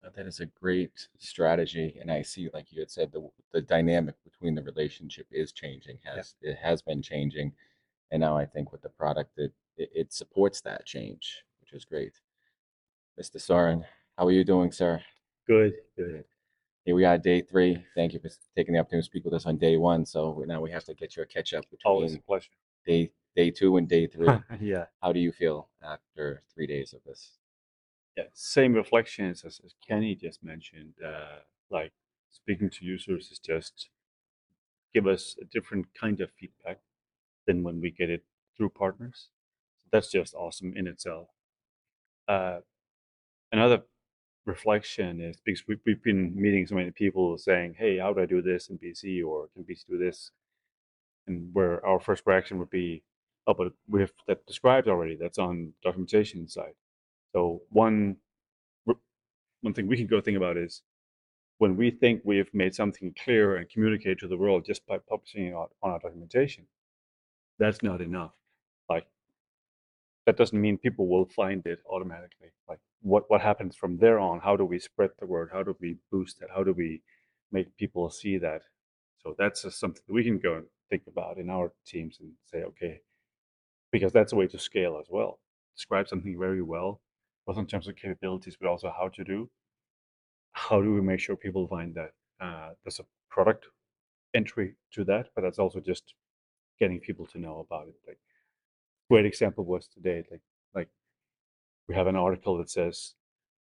Uh, 0.04 0.10
That 0.16 0.26
is 0.26 0.40
a 0.40 0.46
great 0.62 0.96
strategy, 1.18 1.88
and 2.00 2.10
I 2.18 2.22
see, 2.32 2.44
like 2.56 2.68
you 2.72 2.80
had 2.84 2.90
said, 2.96 3.08
the 3.12 3.22
the 3.54 3.62
dynamic 3.74 4.16
between 4.28 4.54
the 4.56 4.64
relationship 4.72 5.26
is 5.42 5.52
changing. 5.62 5.96
Has 6.10 6.26
it 6.48 6.56
has 6.68 6.78
been 6.88 7.02
changing, 7.12 7.48
and 8.10 8.20
now 8.26 8.34
I 8.42 8.46
think 8.52 8.66
with 8.72 8.82
the 8.82 8.94
product, 9.02 9.30
it 9.44 9.52
it, 9.82 9.90
it 10.00 10.08
supports 10.20 10.58
that 10.62 10.80
change, 10.94 11.24
which 11.60 11.72
is 11.78 11.84
great. 11.92 12.14
Mr. 13.20 13.38
Soren, 13.46 13.80
how 14.16 14.24
are 14.26 14.32
you 14.38 14.44
doing, 14.54 14.72
sir? 14.72 14.92
Good, 15.46 15.72
good. 15.96 16.24
Here 16.84 16.96
we 17.00 17.04
are, 17.08 17.18
day 17.18 17.40
three. 17.50 17.74
Thank 17.98 18.12
you 18.14 18.20
for 18.24 18.30
taking 18.56 18.74
the 18.74 18.80
opportunity 18.80 19.04
to 19.06 19.10
speak 19.12 19.24
with 19.26 19.34
us 19.38 19.46
on 19.46 19.56
day 19.68 19.76
one. 19.76 20.02
So 20.14 20.20
now 20.52 20.60
we 20.66 20.70
have 20.76 20.84
to 20.90 20.94
get 20.94 21.10
you 21.16 21.22
a 21.22 21.26
catch 21.26 21.50
up 21.54 21.64
Always 21.84 22.14
a 22.14 22.18
pleasure. 22.30 22.50
day 22.86 23.02
day 23.36 23.50
two 23.50 23.76
and 23.76 23.88
day 23.88 24.06
three. 24.06 24.28
yeah. 24.60 24.86
How 25.02 25.12
do 25.12 25.20
you 25.20 25.32
feel 25.32 25.68
after 25.82 26.42
three 26.54 26.66
days 26.66 26.92
of 26.92 27.00
this? 27.04 27.38
Yeah. 28.16 28.24
Same 28.32 28.74
reflections 28.74 29.44
as, 29.44 29.60
as 29.64 29.74
Kennie 29.86 30.14
just 30.14 30.42
mentioned. 30.42 30.94
Uh, 31.04 31.40
like 31.70 31.92
speaking 32.30 32.70
to 32.70 32.84
users 32.84 33.30
is 33.30 33.38
just 33.38 33.88
give 34.92 35.06
us 35.06 35.36
a 35.40 35.44
different 35.44 35.86
kind 35.98 36.20
of 36.20 36.30
feedback 36.38 36.80
than 37.46 37.62
when 37.62 37.80
we 37.80 37.90
get 37.90 38.10
it 38.10 38.24
through 38.56 38.70
partners. 38.70 39.28
That's 39.90 40.10
just 40.10 40.34
awesome 40.34 40.74
in 40.76 40.86
itself. 40.86 41.28
Uh, 42.28 42.60
another 43.50 43.82
reflection 44.46 45.20
is 45.20 45.36
because 45.44 45.66
we've, 45.68 45.80
we've 45.86 46.02
been 46.02 46.34
meeting 46.34 46.66
so 46.66 46.74
many 46.74 46.90
people 46.90 47.36
saying, 47.38 47.74
"Hey, 47.78 47.98
how 47.98 48.12
do 48.12 48.20
I 48.20 48.26
do 48.26 48.42
this 48.42 48.68
in 48.68 48.78
BC?" 48.78 49.24
or 49.24 49.48
"Can 49.54 49.64
BC 49.64 49.86
do 49.88 49.98
this?" 49.98 50.30
And 51.26 51.54
where 51.54 51.84
our 51.86 52.00
first 52.00 52.22
reaction 52.26 52.58
would 52.58 52.70
be, 52.70 53.02
"Oh, 53.46 53.54
but 53.54 53.72
we 53.88 54.00
have 54.00 54.12
that 54.28 54.46
described 54.46 54.88
already. 54.88 55.16
That's 55.16 55.38
on 55.38 55.74
documentation 55.82 56.48
side." 56.48 56.74
So 57.32 57.62
one 57.70 58.18
one 59.62 59.74
thing 59.74 59.86
we 59.88 59.96
can 59.96 60.06
go 60.08 60.20
think 60.20 60.36
about 60.36 60.56
is 60.56 60.82
when 61.58 61.76
we 61.76 61.90
think 61.90 62.22
we've 62.24 62.52
made 62.54 62.74
something 62.74 63.14
clear 63.24 63.56
and 63.56 63.70
communicate 63.70 64.18
to 64.20 64.28
the 64.28 64.36
world 64.36 64.64
just 64.66 64.86
by 64.86 64.98
publishing 64.98 65.46
it 65.48 65.54
on 65.54 65.68
on 65.82 65.92
our 65.92 66.00
documentation, 66.00 66.66
that's 67.58 67.82
not 67.82 68.00
enough. 68.00 68.32
Like 68.88 69.06
that 70.26 70.36
doesn't 70.36 70.60
mean 70.60 70.78
people 70.78 71.08
will 71.08 71.26
find 71.26 71.66
it 71.66 71.80
automatically. 71.90 72.50
Like 72.68 72.80
what 73.02 73.24
what 73.30 73.40
happens 73.40 73.76
from 73.76 73.98
there 73.98 74.18
on? 74.18 74.40
How 74.40 74.56
do 74.56 74.64
we 74.64 74.78
spread 74.78 75.10
the 75.18 75.26
word? 75.26 75.50
How 75.52 75.62
do 75.62 75.76
we 75.80 75.98
boost 76.10 76.42
it? 76.42 76.48
How 76.54 76.64
do 76.64 76.72
we 76.72 77.02
make 77.52 77.76
people 77.76 78.10
see 78.10 78.38
that? 78.38 78.62
So 79.22 79.34
that's 79.38 79.62
just 79.62 79.80
something 79.80 80.02
that 80.06 80.14
we 80.14 80.24
can 80.24 80.38
go 80.38 80.54
and 80.56 80.66
think 80.90 81.04
about 81.08 81.38
in 81.38 81.50
our 81.50 81.72
teams 81.86 82.18
and 82.20 82.32
say, 82.46 82.62
okay, 82.64 83.00
because 83.92 84.12
that's 84.12 84.32
a 84.32 84.36
way 84.36 84.46
to 84.48 84.58
scale 84.58 84.98
as 85.00 85.06
well. 85.10 85.38
Describe 85.76 86.08
something 86.08 86.38
very 86.38 86.62
well, 86.62 87.00
both 87.46 87.58
in 87.58 87.66
terms 87.66 87.88
of 87.88 87.96
capabilities, 87.96 88.56
but 88.60 88.68
also 88.68 88.92
how 88.96 89.08
to 89.08 89.24
do. 89.24 89.48
How 90.52 90.82
do 90.82 90.92
we 90.92 91.00
make 91.00 91.20
sure 91.20 91.36
people 91.36 91.66
find 91.68 91.94
that 91.94 92.10
uh, 92.40 92.70
there's 92.84 93.00
a 93.00 93.06
product 93.30 93.66
entry 94.34 94.74
to 94.92 95.04
that, 95.04 95.28
but 95.34 95.42
that's 95.42 95.58
also 95.58 95.80
just 95.80 96.14
getting 96.78 97.00
people 97.00 97.26
to 97.26 97.38
know 97.38 97.64
about 97.66 97.88
it. 97.88 97.94
Like 98.06 98.18
great 99.10 99.26
example 99.26 99.64
was 99.64 99.88
today, 99.88 100.24
like 100.30 100.40
like 100.74 100.88
we 101.88 101.94
have 101.94 102.06
an 102.06 102.16
article 102.16 102.58
that 102.58 102.70
says 102.70 103.14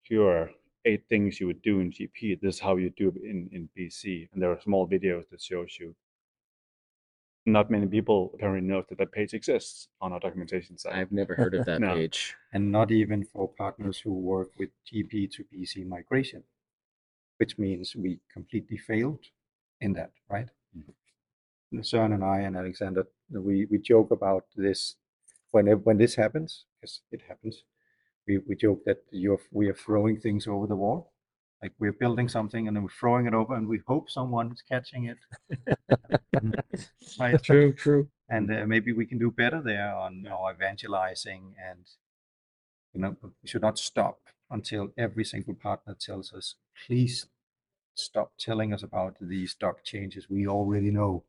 here 0.01 0.23
are 0.27 0.51
eight 0.85 1.03
things 1.09 1.39
you 1.39 1.47
would 1.47 1.61
do 1.61 1.79
in 1.79 1.91
GP. 1.91 2.39
This 2.41 2.55
is 2.55 2.61
how 2.61 2.77
you 2.77 2.91
do 2.91 3.09
it 3.09 3.21
in, 3.23 3.49
in 3.51 3.69
BC. 3.77 4.29
And 4.31 4.41
there 4.41 4.51
are 4.51 4.61
small 4.61 4.87
videos 4.87 5.27
that 5.31 5.41
shows 5.41 5.77
you. 5.79 5.95
Not 7.47 7.69
many 7.69 7.85
people 7.85 8.31
apparently 8.33 8.67
know 8.67 8.83
that 8.89 8.97
that 8.97 9.11
page 9.11 9.33
exists 9.35 9.87
on 10.01 10.11
our 10.13 10.19
documentation 10.19 10.77
site. 10.77 10.93
I've 10.95 11.11
never 11.11 11.35
heard 11.35 11.53
of 11.53 11.65
that 11.65 11.79
No. 11.87 11.93
page. 11.93 12.35
and 12.53 12.71
not 12.71 12.91
even 12.91 13.23
for 13.23 13.47
partners 13.57 13.99
who 13.99 14.13
work 14.13 14.49
with 14.57 14.69
GP 14.91 15.29
to 15.33 15.43
BC 15.53 15.85
migration, 15.85 16.43
which 17.37 17.57
means 17.59 17.95
we 17.95 18.19
completely 18.33 18.77
failed 18.77 19.19
in 19.81 19.93
that, 19.93 20.11
right? 20.29 20.49
Mm-hmm. 20.77 21.79
Søren 21.81 22.13
and 22.13 22.23
I 22.23 22.39
and 22.47 22.55
Aleksandar, 22.55 23.05
we, 23.29 23.65
we 23.69 23.77
joke 23.77 24.09
about 24.11 24.45
this 24.55 24.95
when 25.51 25.67
it- 25.67 25.85
when 25.85 25.97
this 25.97 26.15
happens, 26.15 26.65
because 26.81 27.01
it 27.11 27.21
happens, 27.27 27.63
we, 28.27 28.37
we 28.47 28.55
joke 28.55 28.83
that 28.85 28.97
you're 29.11 29.41
we 29.51 29.67
are 29.69 29.73
throwing 29.85 30.19
things 30.19 30.47
over 30.47 30.67
the 30.67 30.75
wall. 30.75 31.11
Like 31.61 31.73
we're 31.79 31.93
building 31.93 32.29
something 32.29 32.67
and 32.67 32.75
then 32.75 32.83
we're 32.83 32.89
throwing 32.89 33.25
it 33.25 33.33
over 33.33 33.55
and 33.55 33.67
we 33.67 33.79
hope 33.87 34.09
someone's 34.09 34.61
catching 34.61 35.05
it. 35.05 35.17
right? 37.19 37.41
True, 37.43 37.73
true. 37.73 38.09
and 38.29 38.51
uh, 38.51 38.65
maybe 38.65 38.91
we 38.93 39.05
can 39.05 39.17
do 39.17 39.31
better 39.31 39.61
there 39.61 39.93
on 39.95 40.25
our 40.27 40.51
evangelizing 40.53 41.55
and 41.69 41.85
you 42.93 43.01
know 43.01 43.15
we 43.21 43.47
should 43.47 43.61
not 43.61 43.77
stop 43.77 44.19
until 44.49 44.91
every 44.97 45.23
single 45.25 45.53
partner 45.53 45.95
tells 45.99 46.33
us 46.33 46.55
please 46.85 47.27
stop 47.95 48.33
telling 48.37 48.73
us 48.73 48.83
about 48.83 49.15
these 49.21 49.51
stock 49.51 49.83
changes 49.83 50.29
we 50.29 50.47
already 50.47 50.91
know 50.91 51.23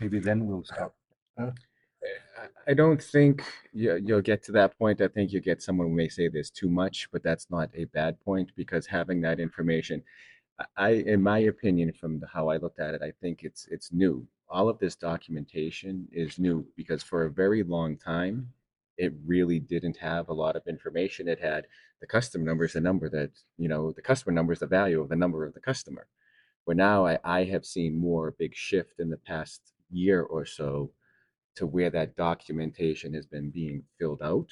maybe 0.00 0.18
then 0.18 0.46
we'll 0.46 0.64
stop 0.64 0.94
I- 1.38 1.52
I 2.66 2.74
don't 2.74 3.02
think 3.02 3.44
you, 3.72 4.00
you'll 4.04 4.20
get 4.22 4.42
to 4.44 4.52
that 4.52 4.78
point. 4.78 5.00
I 5.00 5.08
think 5.08 5.32
you 5.32 5.40
get 5.40 5.62
someone 5.62 5.88
who 5.88 5.94
may 5.94 6.08
say 6.08 6.28
there's 6.28 6.50
too 6.50 6.68
much, 6.70 7.08
but 7.12 7.22
that's 7.22 7.50
not 7.50 7.70
a 7.74 7.84
bad 7.86 8.20
point 8.20 8.50
because 8.56 8.86
having 8.86 9.20
that 9.22 9.40
information, 9.40 10.02
I- 10.76 11.04
in 11.14 11.22
my 11.22 11.38
opinion, 11.40 11.92
from 11.92 12.20
the, 12.20 12.26
how 12.26 12.48
I 12.48 12.58
looked 12.58 12.80
at 12.80 12.94
it, 12.94 13.02
I 13.02 13.12
think 13.20 13.44
it's 13.44 13.66
it's 13.70 13.92
new. 13.92 14.26
All 14.48 14.68
of 14.68 14.78
this 14.78 14.96
documentation 14.96 16.08
is 16.12 16.38
new 16.38 16.66
because 16.76 17.02
for 17.02 17.24
a 17.26 17.30
very 17.32 17.62
long 17.62 17.96
time, 17.98 18.52
it 18.98 19.12
really 19.26 19.58
didn't 19.60 19.96
have 19.98 20.28
a 20.28 20.34
lot 20.34 20.56
of 20.56 20.62
information. 20.66 21.28
It 21.28 21.40
had 21.40 21.66
the 22.00 22.06
customer 22.06 22.44
number 22.44 22.64
is 22.64 22.74
the 22.74 22.80
number 22.80 23.08
that 23.10 23.30
you 23.58 23.68
know 23.68 23.92
the 23.92 24.02
customer 24.02 24.32
number 24.34 24.52
is 24.52 24.60
the 24.60 24.66
value 24.66 25.00
of 25.00 25.08
the 25.08 25.16
number 25.16 25.46
of 25.46 25.54
the 25.54 25.60
customer. 25.60 26.06
But 26.66 26.76
now 26.76 27.06
I, 27.06 27.18
I 27.24 27.44
have 27.44 27.64
seen 27.66 27.96
more 27.96 28.32
big 28.38 28.54
shift 28.54 29.00
in 29.00 29.10
the 29.10 29.16
past 29.18 29.62
year 29.90 30.22
or 30.22 30.44
so 30.46 30.92
to 31.56 31.66
where 31.66 31.90
that 31.90 32.16
documentation 32.16 33.12
has 33.14 33.26
been 33.26 33.50
being 33.50 33.82
filled 33.98 34.22
out 34.22 34.48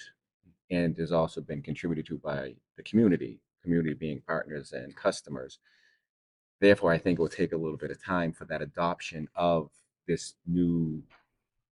and 0.70 0.96
has 0.98 1.12
also 1.12 1.40
been 1.40 1.62
contributed 1.62 2.06
to 2.06 2.18
by 2.18 2.54
the 2.76 2.82
community, 2.82 3.40
community 3.62 3.94
being 3.94 4.22
partners 4.26 4.72
and 4.72 4.94
customers. 4.96 5.58
Therefore, 6.60 6.92
I 6.92 6.98
think 6.98 7.18
it 7.18 7.22
will 7.22 7.28
take 7.28 7.52
a 7.52 7.56
little 7.56 7.78
bit 7.78 7.90
of 7.90 8.04
time 8.04 8.32
for 8.32 8.44
that 8.46 8.62
adoption 8.62 9.28
of 9.34 9.70
this 10.06 10.34
new 10.46 11.02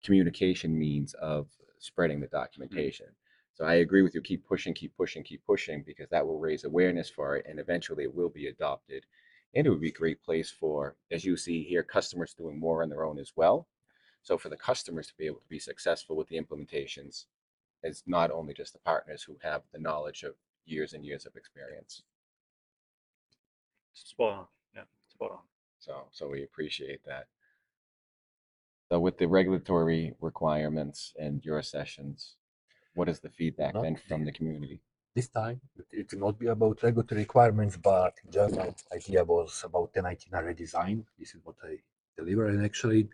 communication 0.04 0.78
means 0.78 1.14
of 1.16 1.48
spreading 1.80 2.20
the 2.20 2.28
mm-hmm. 2.28 2.38
documentation. 2.38 3.08
So 3.56 3.66
I 3.66 3.76
agree 3.76 4.04
with 4.04 4.14
you. 4.14 4.22
Keep 4.22 4.48
pushing, 4.48 4.74
keep 4.74 4.96
pushing, 4.96 5.24
keep 5.24 5.44
pushing, 5.46 5.84
because 5.86 6.08
that 6.10 6.26
will 6.26 6.40
raise 6.40 6.64
awareness 6.64 7.10
for 7.10 7.38
it, 7.38 7.46
and 7.50 7.60
eventually 7.60 8.04
it 8.04 8.14
will 8.14 8.30
be 8.30 8.48
adopted. 8.48 9.04
And 9.56 9.66
it 9.66 9.70
would 9.70 9.82
be 9.82 9.90
a 9.90 9.94
great 9.94 10.22
place 10.24 10.52
for, 10.52 10.96
as 11.12 11.26
you 11.26 11.36
see 11.36 11.64
here, 11.64 11.82
customers 11.82 12.36
doing 12.36 12.60
more 12.60 12.84
on 12.84 12.90
their 12.90 13.04
own 13.04 13.18
as 13.18 13.34
well. 13.36 13.68
So 14.28 14.38
for 14.38 14.50
the 14.50 14.58
customers 14.58 15.08
to 15.08 15.14
be 15.18 15.26
able 15.26 15.40
to 15.40 15.48
be 15.48 15.58
successful 15.58 16.18
with 16.18 16.28
the 16.28 16.38
implementations, 16.38 17.28
it's 17.82 18.04
not 18.06 18.30
only 18.30 18.54
just 18.54 18.74
the 18.74 18.80
partners 18.80 19.24
who 19.24 19.38
have 19.42 19.62
the 19.72 19.80
knowledge 19.80 20.24
of 20.24 20.34
years 20.66 20.92
and 20.92 21.06
years 21.06 21.26
of 21.26 21.38
experience. 21.38 22.02
Spot 23.94 24.34
on. 24.40 24.46
Yeah, 24.76 24.82
spot 25.08 25.32
on. 25.32 25.44
So, 25.80 25.94
so 26.12 26.28
we 26.28 26.44
appreciate 26.44 27.06
that. 27.06 27.28
So 28.92 29.00
with 29.00 29.18
the 29.18 29.30
regulatory 29.30 30.14
requirements 30.20 31.14
and 31.18 31.44
your 31.46 31.62
sessions, 31.62 32.36
what 32.96 33.08
is 33.08 33.22
the 33.22 33.30
feedback 33.30 33.76
Not 33.76 33.84
been 33.84 33.96
from 33.96 34.26
the 34.26 34.34
community? 34.34 34.82
This 35.16 35.30
time, 35.30 35.62
it, 35.78 35.86
it 35.90 36.12
will 36.12 36.28
not 36.28 36.38
be 36.38 36.48
about 36.48 36.84
regulatory 36.84 37.22
requirements, 37.22 37.78
but 37.78 38.16
in 38.26 38.32
general, 38.34 38.76
idea 38.94 39.24
was 39.24 39.64
about 39.64 39.96
1099 39.96 40.44
redesign. 40.44 41.06
This 41.18 41.34
is 41.34 41.40
what 41.46 41.56
I 41.64 41.78
deliver, 42.18 42.48
and 42.48 42.66
actually, 42.66 43.08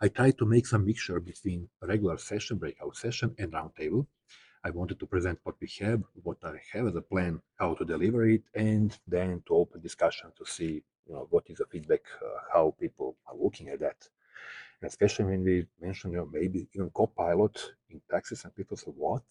I 0.00 0.08
tried 0.08 0.38
to 0.38 0.46
make 0.46 0.66
some 0.66 0.86
mixture 0.86 1.18
between 1.18 1.68
regular 1.82 2.18
session, 2.18 2.56
breakout 2.58 2.96
session, 2.96 3.34
and 3.38 3.52
roundtable. 3.52 4.06
I 4.64 4.70
wanted 4.70 5.00
to 5.00 5.06
present 5.06 5.40
what 5.42 5.56
we 5.60 5.68
have, 5.80 6.02
what 6.22 6.38
I 6.44 6.60
have 6.72 6.86
as 6.86 6.94
a 6.96 7.00
plan, 7.00 7.40
how 7.56 7.74
to 7.74 7.84
deliver 7.84 8.28
it, 8.28 8.42
and 8.54 8.96
then 9.08 9.42
to 9.46 9.54
open 9.54 9.80
discussion 9.80 10.30
to 10.38 10.44
see, 10.44 10.82
you 11.06 11.14
know, 11.14 11.26
what 11.30 11.44
is 11.48 11.58
the 11.58 11.66
feedback, 11.66 12.02
uh, 12.22 12.40
how 12.52 12.74
people 12.78 13.16
are 13.26 13.36
looking 13.36 13.68
at 13.68 13.80
that. 13.80 14.08
And 14.80 14.88
especially 14.88 15.24
when 15.24 15.42
we 15.44 15.66
mentioned, 15.80 16.12
you 16.12 16.20
know, 16.20 16.28
maybe 16.32 16.68
even 16.74 16.90
Copilot 16.90 17.72
in 17.90 18.00
taxes, 18.08 18.44
and 18.44 18.54
people 18.54 18.76
said, 18.76 18.94
"What? 18.96 19.22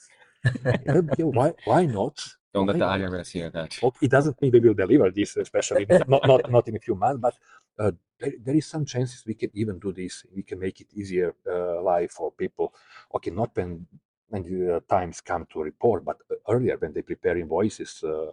Why? 1.17 1.53
Why 1.63 1.85
not?" 1.85 2.17
Don't 2.53 2.67
let 2.67 2.79
the? 2.79 2.85
IRS 2.85 3.31
hear 3.31 3.49
that. 3.51 3.77
It 4.01 4.11
doesn't 4.11 4.41
mean 4.41 4.51
we 4.51 4.59
will 4.59 4.73
deliver 4.73 5.11
this, 5.11 5.37
especially 5.37 5.85
not, 6.07 6.27
not, 6.27 6.51
not 6.51 6.67
in 6.67 6.75
a 6.75 6.79
few 6.79 6.95
months, 6.95 7.21
but 7.21 7.35
uh, 7.79 7.91
there, 8.19 8.33
there 8.43 8.55
is 8.55 8.65
some 8.65 8.85
chances 8.85 9.25
we 9.25 9.33
can 9.35 9.51
even 9.53 9.79
do 9.79 9.91
this. 9.93 10.25
We 10.35 10.43
can 10.43 10.59
make 10.59 10.81
it 10.81 10.87
easier 10.93 11.35
uh, 11.47 11.81
life 11.81 12.11
for 12.11 12.31
people. 12.31 12.73
Okay, 13.15 13.31
not 13.31 13.55
when 13.55 13.87
when 14.29 14.43
the 14.43 14.75
uh, 14.77 14.79
times 14.89 15.21
come 15.21 15.45
to 15.53 15.61
report, 15.61 16.03
but 16.03 16.17
uh, 16.31 16.35
earlier 16.49 16.77
when 16.77 16.93
they 16.93 17.01
prepare 17.01 17.37
invoices, 17.37 18.03
uh, 18.03 18.31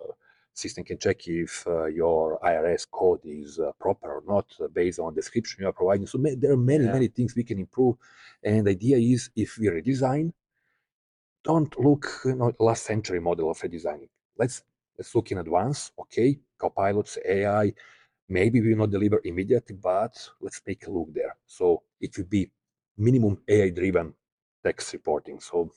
system 0.52 0.84
can 0.84 0.98
check 0.98 1.26
if 1.28 1.66
uh, 1.66 1.84
your 1.86 2.38
IRS 2.42 2.86
code 2.90 3.20
is 3.24 3.58
uh, 3.58 3.72
proper 3.78 4.14
or 4.16 4.22
not 4.26 4.46
uh, 4.60 4.68
based 4.68 4.98
on 4.98 5.14
description 5.14 5.62
you 5.62 5.68
are 5.68 5.72
providing. 5.72 6.06
So 6.06 6.18
there 6.18 6.52
are 6.52 6.56
many 6.56 6.86
Yeah. 6.86 6.88
many 6.88 7.08
things 7.08 7.34
we 7.36 7.44
can 7.44 7.58
improve, 7.58 7.96
and 8.42 8.66
the 8.66 8.70
idea 8.72 8.96
is 8.98 9.30
if 9.36 9.58
we 9.58 9.66
redesign, 9.68 10.32
don't 11.42 11.78
look 11.78 12.06
you 12.24 12.34
know 12.34 12.52
last 12.58 12.84
century 12.84 13.20
model 13.20 13.50
of 13.50 13.58
redesigning. 13.58 14.08
Let's 14.36 14.62
let's 14.98 15.14
look 15.14 15.30
in 15.30 15.38
advance. 15.38 15.92
Okay, 15.98 16.40
copilots, 16.58 17.18
AI, 17.24 17.74
maybe 18.38 18.60
we 18.60 18.70
will 18.70 18.82
not 18.84 18.90
deliver 18.96 19.20
immediately, 19.24 19.76
but 19.76 20.14
let's 20.40 20.60
take 20.60 20.86
a 20.86 20.90
look 20.96 21.10
there. 21.14 21.36
So 21.46 21.82
it 22.00 22.16
will 22.16 22.30
be 22.38 22.50
minimum 22.96 23.34
AI 23.48 23.70
driven 23.70 24.14
text 24.64 24.92
reporting. 24.92 25.40
So, 25.40 25.72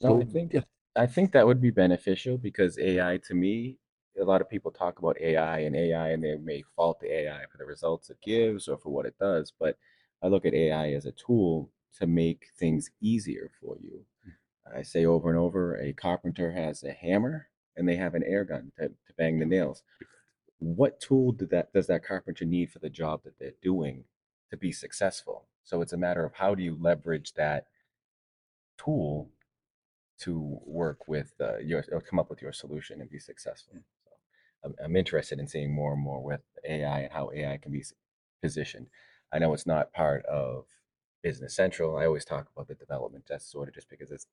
No, 0.00 0.20
I 0.20 0.24
think 0.24 0.52
yeah, 0.52 0.62
I 0.96 1.06
think 1.06 1.32
that 1.32 1.46
would 1.46 1.60
be 1.60 1.70
beneficial 1.70 2.36
because 2.38 2.78
AI 2.78 3.18
to 3.28 3.34
me, 3.34 3.78
a 4.20 4.24
lot 4.24 4.40
of 4.42 4.50
people 4.50 4.70
talk 4.72 4.98
about 4.98 5.20
AI 5.20 5.60
and 5.60 5.76
AI 5.76 6.08
and 6.10 6.22
they 6.24 6.36
may 6.36 6.62
fault 6.76 7.00
the 7.00 7.12
AI 7.20 7.42
for 7.50 7.58
the 7.58 7.64
results 7.66 8.10
it 8.10 8.18
gives 8.22 8.68
or 8.68 8.78
for 8.78 8.90
what 8.90 9.06
it 9.06 9.16
does. 9.20 9.52
But 9.58 9.76
I 10.22 10.28
look 10.28 10.44
at 10.46 10.54
AI 10.54 10.92
as 10.92 11.06
a 11.06 11.12
tool 11.12 11.70
to 11.98 12.06
make 12.06 12.46
things 12.58 12.90
easier 13.00 13.50
for 13.60 13.76
you. 13.80 14.04
I 14.76 14.82
say 14.82 15.04
over 15.06 15.30
and 15.30 15.38
over, 15.38 15.76
a 15.76 15.92
carpenter 15.92 16.52
has 16.52 16.82
a 16.84 16.92
hammer 16.92 17.48
and 17.76 17.88
they 17.88 17.96
have 17.96 18.14
an 18.14 18.24
air 18.24 18.44
gun 18.44 18.72
to, 18.78 18.88
to 18.88 19.14
bang 19.18 19.38
the 19.38 19.46
nails. 19.46 19.82
What 20.62 21.00
tool 21.00 21.32
did 21.32 21.50
that 21.50 21.72
does 21.72 21.88
that 21.88 22.04
carpenter 22.04 22.44
need 22.44 22.70
for 22.70 22.78
the 22.78 22.88
job 22.88 23.22
that 23.24 23.38
they're 23.38 23.52
doing 23.62 24.04
to 24.50 24.56
be 24.56 24.70
successful? 24.70 25.48
So 25.64 25.82
it's 25.82 25.92
a 25.92 25.96
matter 25.96 26.24
of 26.24 26.34
how 26.34 26.54
do 26.54 26.62
you 26.62 26.76
leverage 26.80 27.34
that 27.34 27.66
tool 28.78 29.30
to 30.20 30.60
work 30.64 31.08
with 31.08 31.32
uh, 31.40 31.58
your 31.58 31.84
or 31.90 32.00
come 32.00 32.20
up 32.20 32.30
with 32.30 32.40
your 32.40 32.52
solution 32.52 33.00
and 33.00 33.10
be 33.10 33.18
successful. 33.18 33.74
So 34.04 34.10
I'm, 34.64 34.74
I'm 34.84 34.96
interested 34.96 35.40
in 35.40 35.48
seeing 35.48 35.74
more 35.74 35.94
and 35.94 36.02
more 36.02 36.22
with 36.22 36.42
AI 36.64 37.00
and 37.00 37.12
how 37.12 37.32
AI 37.34 37.56
can 37.56 37.72
be 37.72 37.84
positioned. 38.40 38.86
I 39.32 39.40
know 39.40 39.52
it's 39.54 39.66
not 39.66 39.92
part 39.92 40.24
of 40.26 40.66
Business 41.24 41.56
Central. 41.56 41.96
I 41.96 42.06
always 42.06 42.24
talk 42.24 42.46
about 42.54 42.68
the 42.68 42.74
development. 42.74 43.24
That's 43.28 43.50
sort 43.50 43.68
of 43.68 43.74
just 43.74 43.90
because 43.90 44.12
it's 44.12 44.28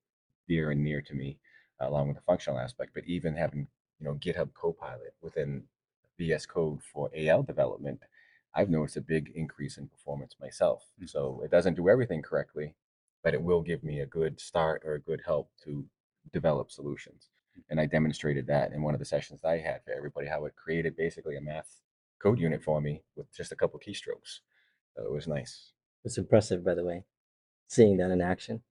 dear 0.48 0.70
and 0.70 0.84
near 0.84 1.00
to 1.02 1.14
me, 1.14 1.38
uh, 1.80 1.88
along 1.88 2.06
with 2.08 2.18
the 2.18 2.22
functional 2.22 2.60
aspect. 2.60 2.92
But 2.94 3.04
even 3.06 3.34
having 3.34 3.66
you 3.98 4.06
know 4.06 4.14
GitHub 4.14 4.54
Copilot 4.54 5.14
within 5.22 5.64
VS 6.20 6.46
Code 6.46 6.80
for 6.82 7.10
AL 7.16 7.42
development, 7.44 8.00
I've 8.54 8.68
noticed 8.70 8.96
a 8.98 9.00
big 9.00 9.32
increase 9.34 9.78
in 9.78 9.88
performance 9.88 10.36
myself. 10.40 10.84
Mm. 11.02 11.08
So 11.08 11.40
it 11.44 11.50
doesn't 11.50 11.76
do 11.76 11.88
everything 11.88 12.22
correctly, 12.22 12.74
but 13.24 13.34
it 13.34 13.42
will 13.42 13.62
give 13.62 13.82
me 13.82 14.00
a 14.00 14.06
good 14.06 14.38
start 14.40 14.82
or 14.84 14.94
a 14.94 15.00
good 15.00 15.22
help 15.24 15.50
to 15.64 15.86
develop 16.32 16.70
solutions. 16.70 17.28
Mm. 17.58 17.62
And 17.70 17.80
I 17.80 17.86
demonstrated 17.86 18.46
that 18.48 18.72
in 18.72 18.82
one 18.82 18.94
of 18.94 19.00
the 19.00 19.06
sessions 19.14 19.44
I 19.44 19.58
had 19.58 19.82
for 19.84 19.92
everybody, 19.92 20.26
how 20.28 20.44
it 20.44 20.54
created 20.56 20.94
basically 20.96 21.36
a 21.36 21.40
math 21.40 21.80
code 22.22 22.38
unit 22.38 22.62
for 22.62 22.80
me 22.80 23.02
with 23.16 23.34
just 23.34 23.52
a 23.52 23.56
couple 23.56 23.80
keystrokes. 23.80 24.40
So 24.94 25.04
it 25.04 25.12
was 25.12 25.26
nice. 25.26 25.72
It's 26.04 26.18
impressive, 26.18 26.64
by 26.64 26.74
the 26.74 26.84
way, 26.84 27.04
seeing 27.68 27.96
that 27.98 28.10
in 28.10 28.20
action. 28.20 28.62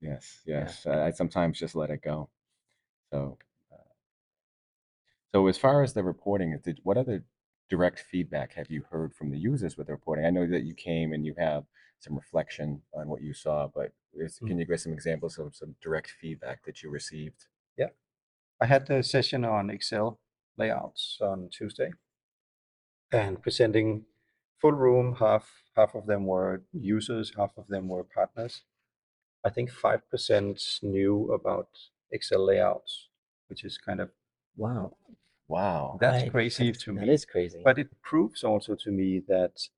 Yes, 0.00 0.42
Yeah. 0.44 0.60
yes. 0.60 0.86
I, 0.86 1.06
I 1.06 1.10
sometimes 1.10 1.58
just 1.58 1.74
let 1.74 1.90
it 1.90 2.02
go. 2.02 2.28
So, 3.12 3.38
so 5.34 5.46
as 5.46 5.58
far 5.58 5.82
as 5.82 5.92
the 5.92 6.02
reporting, 6.02 6.58
did 6.64 6.80
what 6.82 6.96
other 6.96 7.24
direct 7.68 8.04
feedback 8.10 8.54
have 8.54 8.70
you 8.70 8.82
heard 8.90 9.14
from 9.14 9.30
the 9.30 9.38
users 9.38 9.76
with 9.76 9.86
the 9.86 9.92
reporting? 9.92 10.24
I 10.24 10.30
know 10.30 10.46
that 10.46 10.64
you 10.64 10.74
came 10.74 11.12
and 11.12 11.24
you 11.26 11.34
have 11.38 11.64
some 12.00 12.16
reflection 12.16 12.80
on 12.94 13.08
what 13.08 13.22
you 13.22 13.34
saw, 13.34 13.68
but 13.74 13.92
is, 14.14 14.38
mm. 14.42 14.48
can 14.48 14.58
you 14.58 14.64
give 14.64 14.80
some 14.80 14.92
examples 14.92 15.38
of 15.38 15.54
some 15.54 15.74
direct 15.82 16.12
feedback 16.20 16.64
that 16.64 16.82
you 16.82 16.90
received? 16.90 17.46
Yeah, 17.76 17.88
I 18.60 18.66
had 18.66 18.88
a 18.90 19.02
session 19.02 19.44
on 19.44 19.70
Excel 19.70 20.18
layouts 20.56 21.18
on 21.20 21.48
Tuesday 21.50 21.90
and 23.12 23.42
presenting 23.42 24.04
full 24.60 24.72
room. 24.72 25.16
Half 25.18 25.48
half 25.76 25.94
of 25.94 26.06
them 26.06 26.24
were 26.24 26.62
users, 26.72 27.32
half 27.36 27.52
of 27.56 27.66
them 27.68 27.88
were 27.88 28.04
partners. 28.04 28.62
I 29.44 29.50
think 29.50 29.70
five 29.70 30.08
percent 30.10 30.62
knew 30.82 31.32
about 31.32 31.68
Excel 32.10 32.44
layouts, 32.44 33.08
which 33.48 33.64
is 33.64 33.78
kind 33.78 34.00
of 34.00 34.10
Wow. 34.58 34.96
Wow. 35.48 35.98
that's 36.00 36.22
Right. 36.22 36.30
crazy 36.30 36.72
to 36.72 36.92
me. 36.92 37.00
That 37.00 37.08
is 37.08 37.24
crazy. 37.24 37.62
But 37.64 37.78
it 37.78 37.88
proves 38.02 38.44
also 38.44 38.74
to 38.74 38.90
me 38.90 39.20
that 39.28 39.68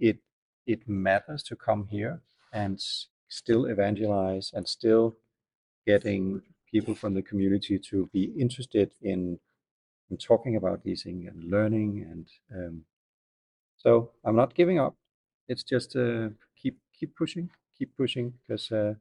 it 0.00 0.18
it 0.66 0.88
matters 0.88 1.42
to 1.44 1.56
come 1.56 1.86
here 1.88 2.20
and 2.52 2.80
still 3.28 3.66
evangelize 3.66 4.52
and 4.54 4.66
still 4.68 5.16
getting 5.86 6.42
people 6.70 6.94
from 6.94 7.14
the 7.14 7.22
community 7.22 7.78
to 7.78 8.08
be 8.12 8.24
interested 8.38 8.90
in, 9.02 9.38
in 10.10 10.16
talking 10.18 10.56
about 10.56 10.84
these 10.84 11.02
things 11.04 11.28
and 11.28 11.44
learning. 11.50 12.06
And 12.10 12.28
um, 12.56 12.84
so 13.78 14.12
I'm 14.24 14.36
not 14.36 14.54
giving 14.54 14.78
up. 14.78 14.94
It's 15.48 15.64
just 15.64 15.96
uh, 15.96 16.30
keep 16.56 16.78
keep 16.98 17.16
pushing, 17.16 17.50
keep 17.78 17.96
pushing 17.96 18.34
because 18.46 18.70
uh, 18.72 18.94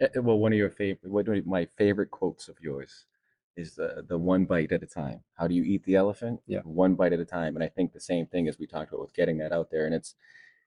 Uh, 0.00 0.22
Well, 0.22 0.38
one 0.38 0.52
of 0.52 0.58
your 0.58 0.70
favorite, 0.70 1.10
one 1.10 1.28
of 1.28 1.46
my 1.46 1.66
favorite 1.76 2.10
quotes 2.10 2.48
of 2.48 2.56
yours 2.60 3.06
is 3.56 3.74
the 3.74 4.04
the 4.08 4.18
one 4.18 4.44
bite 4.44 4.72
at 4.72 4.82
a 4.82 4.86
time. 4.86 5.20
How 5.34 5.46
do 5.46 5.54
you 5.54 5.64
eat 5.64 5.84
the 5.84 5.96
elephant? 5.96 6.40
Yeah. 6.46 6.60
one 6.60 6.94
bite 6.94 7.12
at 7.12 7.20
a 7.20 7.24
time. 7.24 7.54
And 7.54 7.64
I 7.64 7.68
think 7.68 7.92
the 7.92 8.00
same 8.00 8.26
thing 8.26 8.48
as 8.48 8.58
we 8.58 8.66
talked 8.66 8.92
about 8.92 9.02
with 9.02 9.14
getting 9.14 9.38
that 9.38 9.52
out 9.52 9.70
there. 9.70 9.86
And 9.86 9.94
it's 9.94 10.14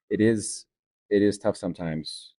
it 0.10 0.22
is 0.22 0.66
it 1.10 1.22
is 1.22 1.38
tough 1.38 1.58
sometimes. 1.58 2.34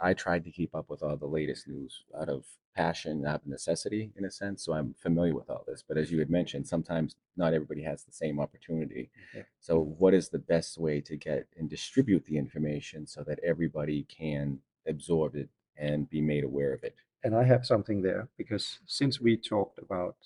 I 0.00 0.14
tried 0.14 0.44
to 0.44 0.50
keep 0.50 0.74
up 0.74 0.90
with 0.90 1.02
all 1.02 1.16
the 1.16 1.26
latest 1.26 1.66
news 1.66 2.04
out 2.20 2.28
of 2.28 2.44
passion, 2.76 3.26
out 3.26 3.42
of 3.42 3.46
necessity, 3.46 4.12
in 4.16 4.24
a 4.24 4.30
sense. 4.30 4.64
So 4.64 4.72
I'm 4.72 4.94
familiar 5.02 5.34
with 5.34 5.50
all 5.50 5.64
this. 5.66 5.82
But 5.86 5.98
as 5.98 6.12
you 6.12 6.18
had 6.20 6.30
mentioned, 6.30 6.68
sometimes 6.68 7.16
not 7.36 7.52
everybody 7.52 7.82
has 7.82 8.04
the 8.04 8.12
same 8.12 8.38
opportunity. 8.38 9.10
Yeah. 9.34 9.42
So, 9.60 9.80
what 9.80 10.14
is 10.14 10.28
the 10.28 10.38
best 10.38 10.78
way 10.78 11.00
to 11.00 11.16
get 11.16 11.46
and 11.58 11.68
distribute 11.68 12.24
the 12.26 12.38
information 12.38 13.06
so 13.06 13.24
that 13.24 13.40
everybody 13.42 14.04
can 14.04 14.60
absorb 14.86 15.34
it 15.34 15.48
and 15.78 16.10
be 16.10 16.20
made 16.20 16.44
aware 16.44 16.72
of 16.72 16.82
it? 16.82 16.96
and 17.24 17.34
I 17.34 17.44
have 17.44 17.66
something 17.66 18.02
there 18.02 18.28
because 18.36 18.78
since 18.86 19.20
we 19.20 19.36
talked 19.36 19.78
about 19.78 20.16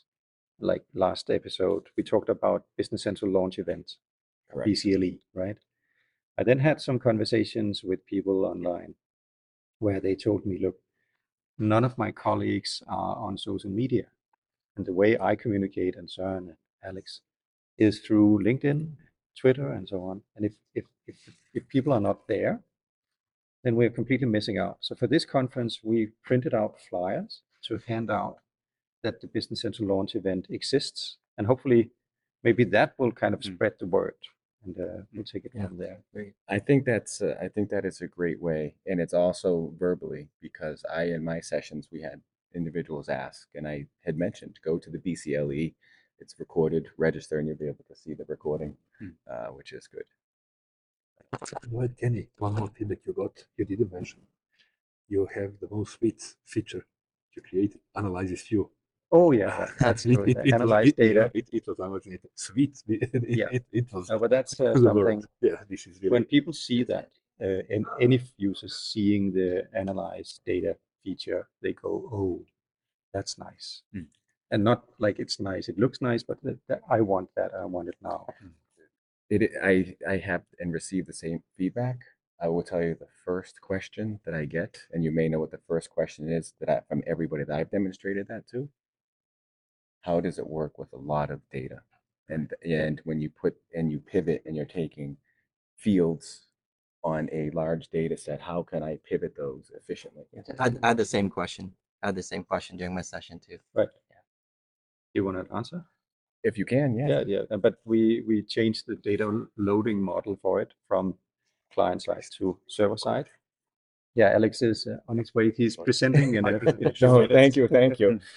like 0.61 0.85
last 0.95 1.31
episode, 1.31 1.89
we 1.97 2.03
talked 2.03 2.29
about 2.29 2.67
Business 2.77 3.03
Central 3.03 3.31
launch 3.31 3.59
events, 3.59 3.99
Correct. 4.51 4.69
BCLE, 4.69 5.19
right? 5.35 5.57
I 6.39 6.45
then 6.45 6.61
had 6.61 6.81
some 6.81 6.99
conversations 6.99 7.83
with 7.83 8.07
people 8.07 8.45
online 8.45 8.95
where 9.81 10.01
they 10.01 10.15
told 10.15 10.47
me, 10.47 10.59
look, 10.61 10.77
none 11.59 11.85
of 11.85 11.99
my 11.99 12.13
colleagues 12.13 12.83
are 12.87 13.17
on 13.17 13.37
social 13.37 13.71
media. 13.71 14.07
And 14.77 14.87
the 14.87 14.93
way 14.93 15.19
I 15.19 15.35
communicate 15.35 15.97
and 15.97 16.09
Søren 16.09 16.49
and 16.49 16.57
Alex 16.85 17.21
is 17.79 17.99
through 18.01 18.43
LinkedIn, 18.45 18.93
Twitter, 19.37 19.73
and 19.73 19.89
so 19.89 20.05
on. 20.05 20.23
And 20.37 20.45
if 20.45 20.53
if 20.75 20.85
if, 21.07 21.17
if 21.53 21.69
people 21.69 21.93
are 21.93 22.01
not 22.01 22.29
there, 22.29 22.61
then 23.63 23.77
we're 23.77 23.91
completely 23.91 24.27
missing 24.27 24.59
out. 24.59 24.79
So 24.81 24.95
for 24.95 25.07
this 25.07 25.25
conference, 25.25 25.81
we 25.83 26.09
printed 26.25 26.55
out 26.55 26.81
flyers 26.81 27.43
to 27.63 27.79
hand 27.87 28.11
out 28.11 28.37
that 29.03 29.21
the 29.21 29.27
Business 29.27 29.61
Central 29.63 29.89
launch 29.89 30.15
event 30.15 30.47
exists, 30.51 31.17
and 31.39 31.47
hopefully, 31.47 31.91
maybe 32.43 32.65
that 32.65 32.95
will 32.99 33.13
kind 33.13 33.35
of 33.35 33.41
Mm. 33.41 33.55
spread 33.55 33.75
the 33.79 33.87
word, 33.87 34.15
and 34.65 34.79
uh, 34.79 35.03
we'll 35.13 35.25
take 35.25 35.45
it 35.45 35.53
Yeah. 35.55 35.67
from 35.69 35.77
there. 35.79 35.99
I 36.49 36.59
think 36.59 36.85
that's 36.85 37.21
uh, 37.23 37.37
I 37.41 37.49
think 37.49 37.71
that 37.71 37.85
is 37.85 38.01
a 38.01 38.07
great 38.09 38.41
way, 38.41 38.75
and 38.87 39.01
it's 39.01 39.15
also 39.15 39.73
verbally 39.79 40.29
because 40.41 40.85
I 40.85 41.05
in 41.17 41.25
my 41.25 41.41
sessions 41.41 41.89
we 41.91 42.01
had 42.03 42.21
individuals 42.55 43.09
ask, 43.09 43.49
and 43.55 43.67
I 43.67 43.87
had 44.05 44.17
mentioned 44.19 44.59
go 44.63 44.79
to 44.79 44.91
the 44.91 44.99
BCLE. 44.99 45.75
It's 46.19 46.39
recorded, 46.39 46.89
register, 46.97 47.39
and 47.39 47.49
you'll 47.49 47.57
be 47.57 47.67
able 47.67 47.85
to 47.89 47.97
see 47.97 48.15
the 48.15 48.25
recording, 48.27 48.77
Hmm. 48.99 49.11
uh, 49.27 49.47
which 49.49 49.73
is 49.73 49.89
good. 49.89 50.05
Well, 51.71 51.89
Kennie, 51.99 52.29
one 52.39 52.55
more 52.55 52.69
thing 52.69 52.89
that 52.89 53.01
you 53.07 53.13
got, 53.13 53.33
you 53.57 53.65
didn't 53.65 53.93
mention. 53.93 54.21
You 55.09 55.27
have 55.35 55.53
the 55.61 55.69
most 55.71 55.95
sweet 55.99 56.23
feature 56.45 56.85
you 57.35 57.43
created, 57.43 57.81
analyzes 57.97 58.43
view. 58.43 58.71
Oh 59.11 59.31
yeah, 59.33 59.69
that's 59.79 60.07
It- 60.07 60.19
it- 60.19 60.37
it 60.49 60.55
Analyze 60.55 60.89
it- 60.89 60.97
data. 60.97 61.31
It, 61.35 61.49
it 61.53 61.67
was 61.67 61.79
analyzing 61.81 62.13
it. 62.15 62.25
Sweet. 62.35 62.83
It, 62.89 63.25
Yeah. 63.41 63.49
it, 63.71 63.93
was 63.93 64.09
No, 64.09 64.19
but 64.19 64.31
that's 64.31 64.59
uh, 64.61 64.75
something 64.87 65.23
Yeah, 65.41 65.63
this 65.69 65.87
is 65.87 66.01
really 66.03 66.13
when 66.15 66.25
people 66.25 66.53
see 66.53 66.83
that, 66.85 67.11
uh, 67.41 67.63
and 67.75 67.85
any 68.01 68.21
users 68.39 68.75
seeing 68.77 69.33
the 69.33 69.69
analyze 69.75 70.41
data 70.47 70.77
feature, 71.03 71.49
they 71.63 71.73
go, 71.75 71.91
"Oh, 72.13 72.47
that's 73.13 73.37
nice," 73.39 73.83
Mm. 73.95 74.07
and 74.51 74.65
not 74.65 74.81
like 74.99 75.19
it's 75.19 75.39
nice. 75.41 75.69
It 75.69 75.79
looks 75.79 76.01
nice, 76.01 76.23
but 76.23 76.39
that, 76.43 76.59
that, 76.69 76.81
I 76.89 77.01
want 77.03 77.29
that. 77.37 77.51
I 77.55 77.65
want 77.67 77.89
it 77.89 77.97
now. 78.03 78.27
It 79.33 79.53
I 79.63 79.97
I 80.07 80.19
have 80.19 80.43
and 80.59 80.75
receive 80.75 81.07
the 81.07 81.15
same 81.15 81.43
feedback. 81.57 81.99
I 82.39 82.49
will 82.49 82.63
tell 82.63 82.83
you 82.83 82.95
the 82.95 83.15
first 83.25 83.63
question 83.63 84.21
that 84.27 84.35
I 84.35 84.45
get, 84.45 84.77
and 84.93 85.03
you 85.03 85.11
may 85.11 85.27
know 85.29 85.41
what 85.41 85.53
the 85.53 85.67
first 85.67 85.89
question 85.89 86.31
is 86.31 86.53
that 86.61 86.69
I, 86.69 86.81
from 86.87 87.03
everybody 87.07 87.45
that 87.45 87.59
I've 87.59 87.71
demonstrated 87.71 88.29
that 88.29 88.47
to. 88.49 88.69
How 90.03 90.21
does 90.21 90.39
it 90.39 90.47
work 90.47 90.77
with 90.79 90.93
a 90.93 90.99
lot 90.99 91.31
of 91.31 91.41
data? 91.51 91.81
And 92.29 92.53
and 92.63 93.01
when 93.05 93.21
you 93.23 93.31
put 93.31 93.55
and 93.73 93.91
you 93.91 94.01
pivot 94.01 94.43
and 94.45 94.55
you're 94.55 94.67
taking 94.67 95.17
fields 95.79 96.49
on 97.03 97.31
a 97.33 97.49
large 97.51 97.89
data 97.89 98.19
set, 98.19 98.41
how 98.41 98.63
can 98.63 98.83
I 98.83 98.99
pivot 99.09 99.35
those 99.35 99.71
efficiently? 99.75 100.25
I, 100.59 100.73
I 100.83 100.89
had 100.89 100.99
the 100.99 101.07
same 101.07 101.31
question. 101.31 101.73
I 102.03 102.09
had 102.09 102.17
the 102.17 102.23
same 102.23 102.45
question 102.45 102.77
during 102.77 102.95
my 102.95 103.01
session 103.01 103.41
too. 103.41 103.59
Right. 103.73 103.89
Yeah. 104.11 104.17
You 105.15 105.25
want 105.25 105.49
to 105.49 105.55
answer? 105.55 105.87
If 106.45 106.59
you 106.59 106.65
can, 106.65 106.97
yeah. 106.97 107.09
Yeah, 107.09 107.25
yeah. 107.27 107.57
But 107.57 107.75
we 107.85 108.23
we 108.27 108.43
changed 108.43 108.85
the 108.87 108.97
data 108.97 109.47
loading 109.57 110.03
model 110.03 110.39
for 110.43 110.61
it 110.61 110.73
from 110.89 111.15
client 111.73 112.03
side 112.03 112.25
to 112.39 112.59
server 112.69 112.97
side. 112.97 113.27
Yeah, 114.15 114.33
Alex 114.35 114.61
is 114.63 114.87
uh, 114.87 114.99
on 115.09 115.19
his 115.19 115.35
way. 115.35 115.53
He's 115.57 115.77
presenting 115.77 116.35
in 116.35 116.45
a, 116.47 116.59
in 116.59 116.93
No, 117.01 117.27
thank 117.39 117.57
you, 117.57 117.69
thank 117.69 117.99
you. 117.99 118.21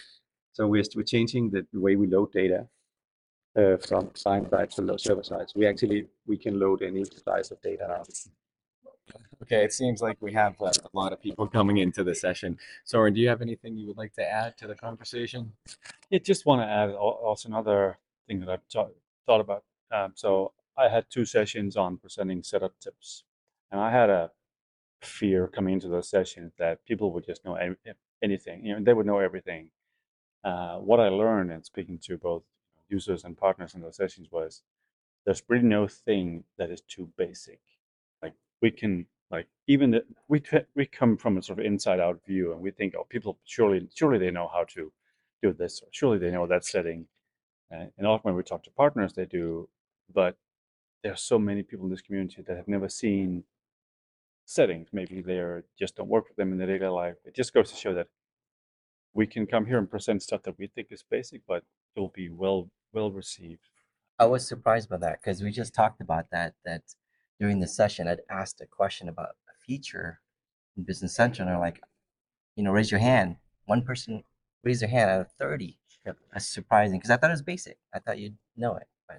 So 0.54 0.68
we're, 0.68 0.86
we're 0.96 1.04
changing 1.04 1.50
the, 1.50 1.68
the 1.74 1.82
way 1.82 1.98
we 1.98 2.08
load 2.08 2.32
data 2.32 2.66
uh, 3.58 3.76
from 3.76 4.08
client 4.12 4.50
side 4.50 4.72
to 4.72 4.98
server 4.98 5.22
side. 5.22 5.50
So 5.50 5.60
we 5.60 5.68
actually 5.68 6.08
we 6.26 6.38
can 6.38 6.58
load 6.58 6.82
any 6.82 7.04
size 7.04 7.52
of 7.52 7.62
data 7.62 7.86
now. 7.90 8.04
Okay, 9.44 9.64
it 9.64 9.74
seems 9.74 10.02
like 10.02 10.18
we 10.22 10.34
have 10.34 10.60
uh, 10.62 10.66
a 10.66 10.90
lot 10.94 11.14
of 11.14 11.22
people 11.22 11.48
coming 11.48 11.78
into 11.78 12.04
the 12.04 12.16
session. 12.16 12.58
Soren, 12.84 13.14
do 13.14 13.22
you 13.22 13.28
have 13.30 13.42
anything 13.42 13.78
you 13.78 13.88
would 13.88 13.98
like 13.98 14.14
to 14.14 14.28
add 14.28 14.58
to 14.58 14.68
the 14.68 14.76
conversation? 14.76 15.52
Yeah, 16.10 16.20
just 16.20 16.46
want 16.46 16.62
to 16.62 16.66
add 16.68 16.92
also 16.92 17.50
another 17.50 18.00
thing 18.28 18.40
that 18.40 18.50
I've 18.50 18.88
thought 19.26 19.42
about. 19.42 19.64
Um, 19.92 20.14
so 20.16 20.54
I 20.78 20.90
had 20.90 21.06
two 21.10 21.26
sessions 21.26 21.78
on 21.78 21.98
presenting 21.98 22.44
setup 22.44 22.80
tips, 22.80 23.24
and 23.72 23.80
I 23.80 23.92
had 23.92 24.10
a 24.10 24.32
fear 25.02 25.48
coming 25.48 25.76
into 25.76 25.88
those 25.88 26.10
sessions 26.10 26.54
that 26.58 26.84
people 26.86 27.12
would 27.12 27.26
just 27.26 27.46
know 27.46 27.56
anything. 28.24 28.66
You 28.66 28.74
know, 28.74 28.84
they 28.84 28.94
would 28.94 29.06
know 29.06 29.20
everything. 29.20 29.70
Uh, 30.44 30.78
what 30.78 31.00
I 31.00 31.10
learned 31.10 31.52
in 31.52 31.64
speaking 31.64 32.00
to 32.06 32.18
both 32.18 32.44
users 32.90 33.24
and 33.24 33.38
partners 33.38 33.76
in 33.76 33.82
those 33.82 33.96
sessions 33.98 34.30
was 34.32 34.64
there's 35.26 35.44
really 35.48 35.66
no 35.66 35.88
thing 35.88 36.44
that 36.58 36.72
is 36.72 36.82
too 36.82 37.10
basic. 37.18 37.60
We 38.62 38.72
can 38.72 39.06
like 39.32 39.48
even 39.68 39.92
the, 39.92 40.06
we 40.28 40.42
we 40.76 40.86
come 40.86 41.18
from 41.18 41.38
a 41.38 41.42
sort 41.42 41.60
of 41.60 41.66
inside 41.66 42.00
out 42.00 42.20
view 42.26 42.52
and 42.54 42.62
we 42.62 42.72
think 42.72 42.94
oh 42.96 43.06
people 43.10 43.38
surely 43.46 43.88
surely 43.94 44.18
they 44.18 44.32
know 44.32 44.50
how 44.54 44.64
to 44.76 44.92
do 45.42 45.54
this 45.54 45.82
or 45.82 45.88
surely 45.92 46.18
they 46.18 46.32
know 46.32 46.48
that 46.48 46.66
setting. 46.66 47.08
Uh, 47.74 47.86
and 47.98 48.06
often 48.06 48.30
when 48.30 48.36
we 48.36 48.44
talk 48.44 48.64
to 48.64 48.72
partners 48.72 49.14
they 49.14 49.26
do 49.26 49.68
but 50.14 50.38
there 51.04 51.12
are 51.12 51.18
so 51.18 51.40
many 51.40 51.64
people 51.64 51.86
in 51.86 51.92
this 51.92 52.02
community 52.02 52.44
that 52.44 52.58
have 52.58 52.68
never 52.68 52.90
seen 52.90 53.44
settings. 54.46 54.90
Maybe 54.94 55.22
they're 55.22 55.64
just 55.78 55.96
don't 55.96 56.08
work 56.08 56.28
with 56.28 56.38
them 56.38 56.52
in 56.52 56.58
their 56.58 56.68
daily 56.68 56.92
life. 56.92 57.16
It 57.26 57.36
just 57.36 57.54
goes 57.54 57.72
to 57.72 57.78
show 57.78 57.94
that 57.96 58.08
we 59.14 59.26
can 59.26 59.48
come 59.48 59.66
here 59.66 59.80
and 59.80 59.90
present 59.90 60.22
stuff 60.22 60.44
that 60.44 60.58
we 60.60 60.68
think 60.68 60.90
is 60.92 61.04
basic 61.10 61.42
but 61.48 61.64
it 61.96 62.00
will 62.00 62.14
be 62.16 62.30
well 62.30 62.70
well 62.94 63.12
received. 63.12 63.70
I 64.18 64.26
was 64.28 64.48
surprised 64.48 64.90
by 64.90 64.98
that 64.98 65.20
because 65.22 65.42
we 65.42 65.52
just 65.52 65.74
talked 65.74 66.00
about 66.00 66.30
that. 66.32 66.54
That 66.64 66.84
during 67.40 67.60
the 67.60 67.68
session, 67.68 68.08
I'd 68.08 68.22
asked 68.30 68.62
a 68.62 68.66
question 68.66 69.10
about 69.10 69.30
a 69.50 69.54
feature 69.66 70.20
in 70.78 70.84
Business 70.84 71.16
Central, 71.16 71.48
and 71.48 71.54
they're 71.56 71.62
like, 71.62 71.82
you 72.56 72.64
know, 72.64 72.72
raise 72.72 72.92
your 72.92 73.00
hand. 73.00 73.38
One 73.66 73.82
person 73.82 74.24
raised 74.64 74.82
their 74.82 74.90
hand 74.90 75.10
out 75.10 75.22
of 75.22 75.32
30. 75.34 75.78
Yep. 76.06 76.18
That's 76.34 76.48
surprising 76.48 76.98
because 77.00 77.10
I 77.12 77.18
thought 77.18 77.32
it 77.32 77.34
was 77.34 77.42
basic. 77.42 77.78
I 77.94 78.00
thought 78.00 78.20
you'd 78.20 78.38
know 78.56 78.76
it. 78.76 78.88
But 79.08 79.16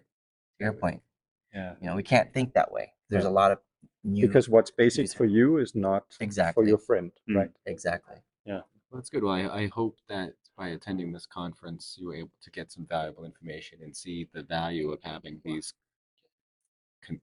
to 0.58 0.64
your 0.64 0.72
point, 0.72 1.02
yeah 1.52 1.74
you 1.80 1.86
know, 1.88 1.96
we 1.96 2.02
can't 2.02 2.32
think 2.32 2.54
that 2.54 2.70
way. 2.72 2.92
There's 3.10 3.24
a 3.24 3.30
lot 3.30 3.50
of 3.52 3.58
new. 4.04 4.26
Because 4.26 4.48
what's 4.48 4.70
basic 4.70 5.02
user- 5.04 5.16
for 5.16 5.24
you 5.24 5.58
is 5.58 5.74
not 5.74 6.04
Exactly. 6.20 6.62
for 6.64 6.68
your 6.68 6.78
friend, 6.78 7.10
Mm. 7.28 7.36
right? 7.36 7.50
exactly. 7.66 8.16
Yeah. 8.44 8.62
Well, 8.90 9.00
that's 9.00 9.10
good. 9.10 9.24
Well, 9.24 9.34
I, 9.34 9.62
I 9.62 9.66
hope 9.68 9.98
that 10.08 10.34
by 10.56 10.68
attending 10.68 11.12
this 11.12 11.26
conference, 11.26 11.96
you 11.98 12.06
were 12.06 12.14
able 12.14 12.30
to 12.42 12.50
get 12.50 12.70
some 12.72 12.86
valuable 12.86 13.24
information 13.24 13.80
and 13.82 13.94
see 13.94 14.28
the 14.32 14.42
value 14.44 14.90
of 14.92 15.02
having 15.02 15.40
these 15.44 15.74
con- 17.02 17.20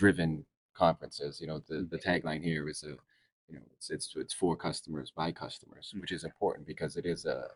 customer-driven 0.00 0.44
conferences. 0.74 1.40
You 1.40 1.46
know, 1.46 1.62
the, 1.68 1.86
the 1.90 1.98
mm-hmm. 1.98 2.26
tagline 2.28 2.42
here 2.42 2.68
is 2.68 2.82
a, 2.82 2.96
you 3.48 3.56
know, 3.56 3.62
it's 3.74 3.90
it's 3.90 4.12
it's 4.16 4.34
for 4.34 4.56
customers 4.56 5.12
by 5.14 5.32
customers, 5.32 5.92
mm. 5.94 6.00
which 6.00 6.12
is 6.12 6.24
important 6.24 6.66
because 6.66 6.96
it 6.96 7.06
is 7.06 7.24
a 7.26 7.46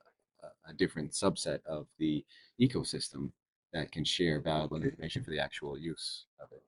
a- 0.68 0.74
different 0.74 1.12
subset 1.12 1.60
of 1.66 1.86
the 1.98 2.24
ecosystem 2.60 3.30
that 3.72 3.90
can 3.92 4.04
share 4.04 4.40
valuable 4.40 4.82
information 4.82 5.22
for 5.22 5.30
the 5.30 5.38
actual 5.38 5.78
use 5.78 6.26
of 6.40 6.48
it. 6.52 6.62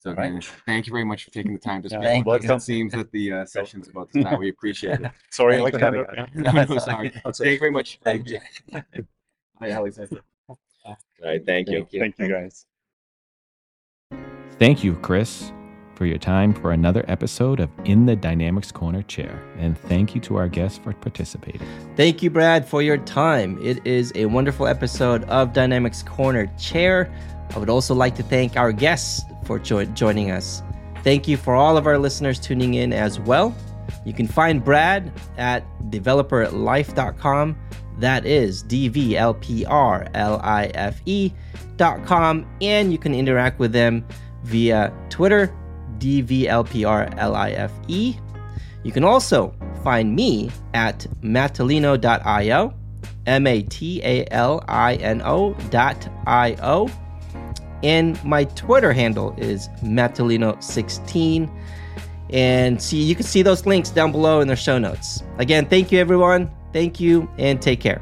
So 0.00 0.12
Right. 0.12 0.26
again, 0.30 0.40
thank 0.66 0.86
you 0.86 0.92
very 0.92 1.04
much 1.04 1.24
for 1.24 1.30
taking 1.30 1.52
the 1.52 1.58
time 1.58 1.82
to 1.82 1.88
speak. 1.88 2.02
Thank 2.02 2.26
with 2.26 2.50
us. 2.50 2.62
It 2.62 2.64
seems 2.72 2.92
that 2.92 3.10
the 3.12 3.32
uh, 3.32 3.44
session's 3.44 3.88
about 3.88 4.10
to 4.12 4.20
start. 4.20 4.40
We 4.40 4.48
appreciate 4.56 5.00
it. 5.00 5.12
sorry 5.30 5.58
Thanks 5.58 5.76
aleksandar 5.76 6.34
No, 6.34 6.50
No, 6.52 6.78
sorry. 6.78 7.10
Thank 7.10 7.38
you 7.38 7.58
very 7.58 7.70
much. 7.70 7.98
Thank 8.02 8.28
you. 8.28 8.40
Hi, 8.72 9.70
Aleksandar. 9.70 10.20
All 10.48 10.96
right, 11.22 11.44
thank 11.46 11.68
you. 11.68 11.86
thank 11.92 12.18
you 12.18 12.28
guys 12.28 12.66
Thank 14.60 14.84
you, 14.84 14.94
Kris, 14.96 15.52
for 15.94 16.04
your 16.04 16.18
time 16.18 16.52
for 16.52 16.72
another 16.72 17.02
episode 17.08 17.60
of 17.60 17.70
In 17.86 18.04
the 18.04 18.14
Dynamics 18.14 18.70
Corner 18.70 19.00
Chair. 19.00 19.42
And 19.56 19.78
thank 19.78 20.14
you 20.14 20.20
to 20.20 20.36
our 20.36 20.48
guests 20.48 20.76
for 20.76 20.92
participating. 20.92 21.66
Thank 21.96 22.22
you, 22.22 22.28
Brad, 22.28 22.68
for 22.68 22.82
your 22.82 22.98
time. 22.98 23.58
It 23.64 23.80
is 23.86 24.12
a 24.14 24.26
wonderful 24.26 24.66
episode 24.66 25.24
of 25.30 25.54
Dynamics 25.54 26.02
Corner 26.02 26.46
Chair. 26.58 27.10
I 27.54 27.58
would 27.58 27.70
also 27.70 27.94
like 27.94 28.14
to 28.16 28.22
thank 28.22 28.58
our 28.58 28.70
guests 28.70 29.22
for 29.46 29.58
jo- 29.58 29.86
joining 29.86 30.30
us. 30.30 30.62
Thank 31.02 31.26
you 31.26 31.38
for 31.38 31.54
all 31.54 31.78
of 31.78 31.86
our 31.86 31.96
listeners 31.96 32.38
tuning 32.38 32.74
in 32.74 32.92
as 32.92 33.18
well. 33.18 33.56
You 34.04 34.12
can 34.12 34.28
find 34.28 34.62
Brad 34.62 35.10
at 35.38 35.64
developerlife.com. 35.84 37.56
That 37.96 38.26
is 38.26 38.62
D 38.62 38.88
V 38.88 39.16
L 39.16 39.32
P 39.32 39.64
R 39.64 40.06
L 40.12 40.38
I 40.44 40.66
F 40.74 41.00
E.com. 41.06 42.46
And 42.60 42.92
you 42.92 42.98
can 42.98 43.14
interact 43.14 43.58
with 43.58 43.72
them 43.72 44.04
via 44.44 44.92
Twitter, 45.08 45.54
DVLPRLIFE. 45.98 47.70
You 48.82 48.92
can 48.92 49.04
also 49.04 49.54
find 49.84 50.14
me 50.14 50.50
at 50.74 51.06
matalino.io, 51.22 52.74
M 53.26 53.46
A 53.46 53.62
T 53.62 54.00
A 54.02 54.26
L 54.30 54.64
I 54.68 54.94
N 54.96 55.22
O 55.22 55.54
dot 55.70 56.08
I 56.26 56.56
O. 56.62 56.90
And 57.82 58.22
my 58.24 58.44
Twitter 58.44 58.92
handle 58.92 59.34
is 59.38 59.68
Matalino16. 59.82 61.50
And 62.30 62.80
see, 62.80 63.02
you 63.02 63.14
can 63.14 63.24
see 63.24 63.42
those 63.42 63.66
links 63.66 63.90
down 63.90 64.12
below 64.12 64.40
in 64.40 64.48
the 64.48 64.56
show 64.56 64.78
notes. 64.78 65.22
Again, 65.38 65.66
thank 65.66 65.90
you, 65.90 65.98
everyone. 65.98 66.50
Thank 66.72 67.00
you, 67.00 67.28
and 67.38 67.60
take 67.60 67.80
care. 67.80 68.00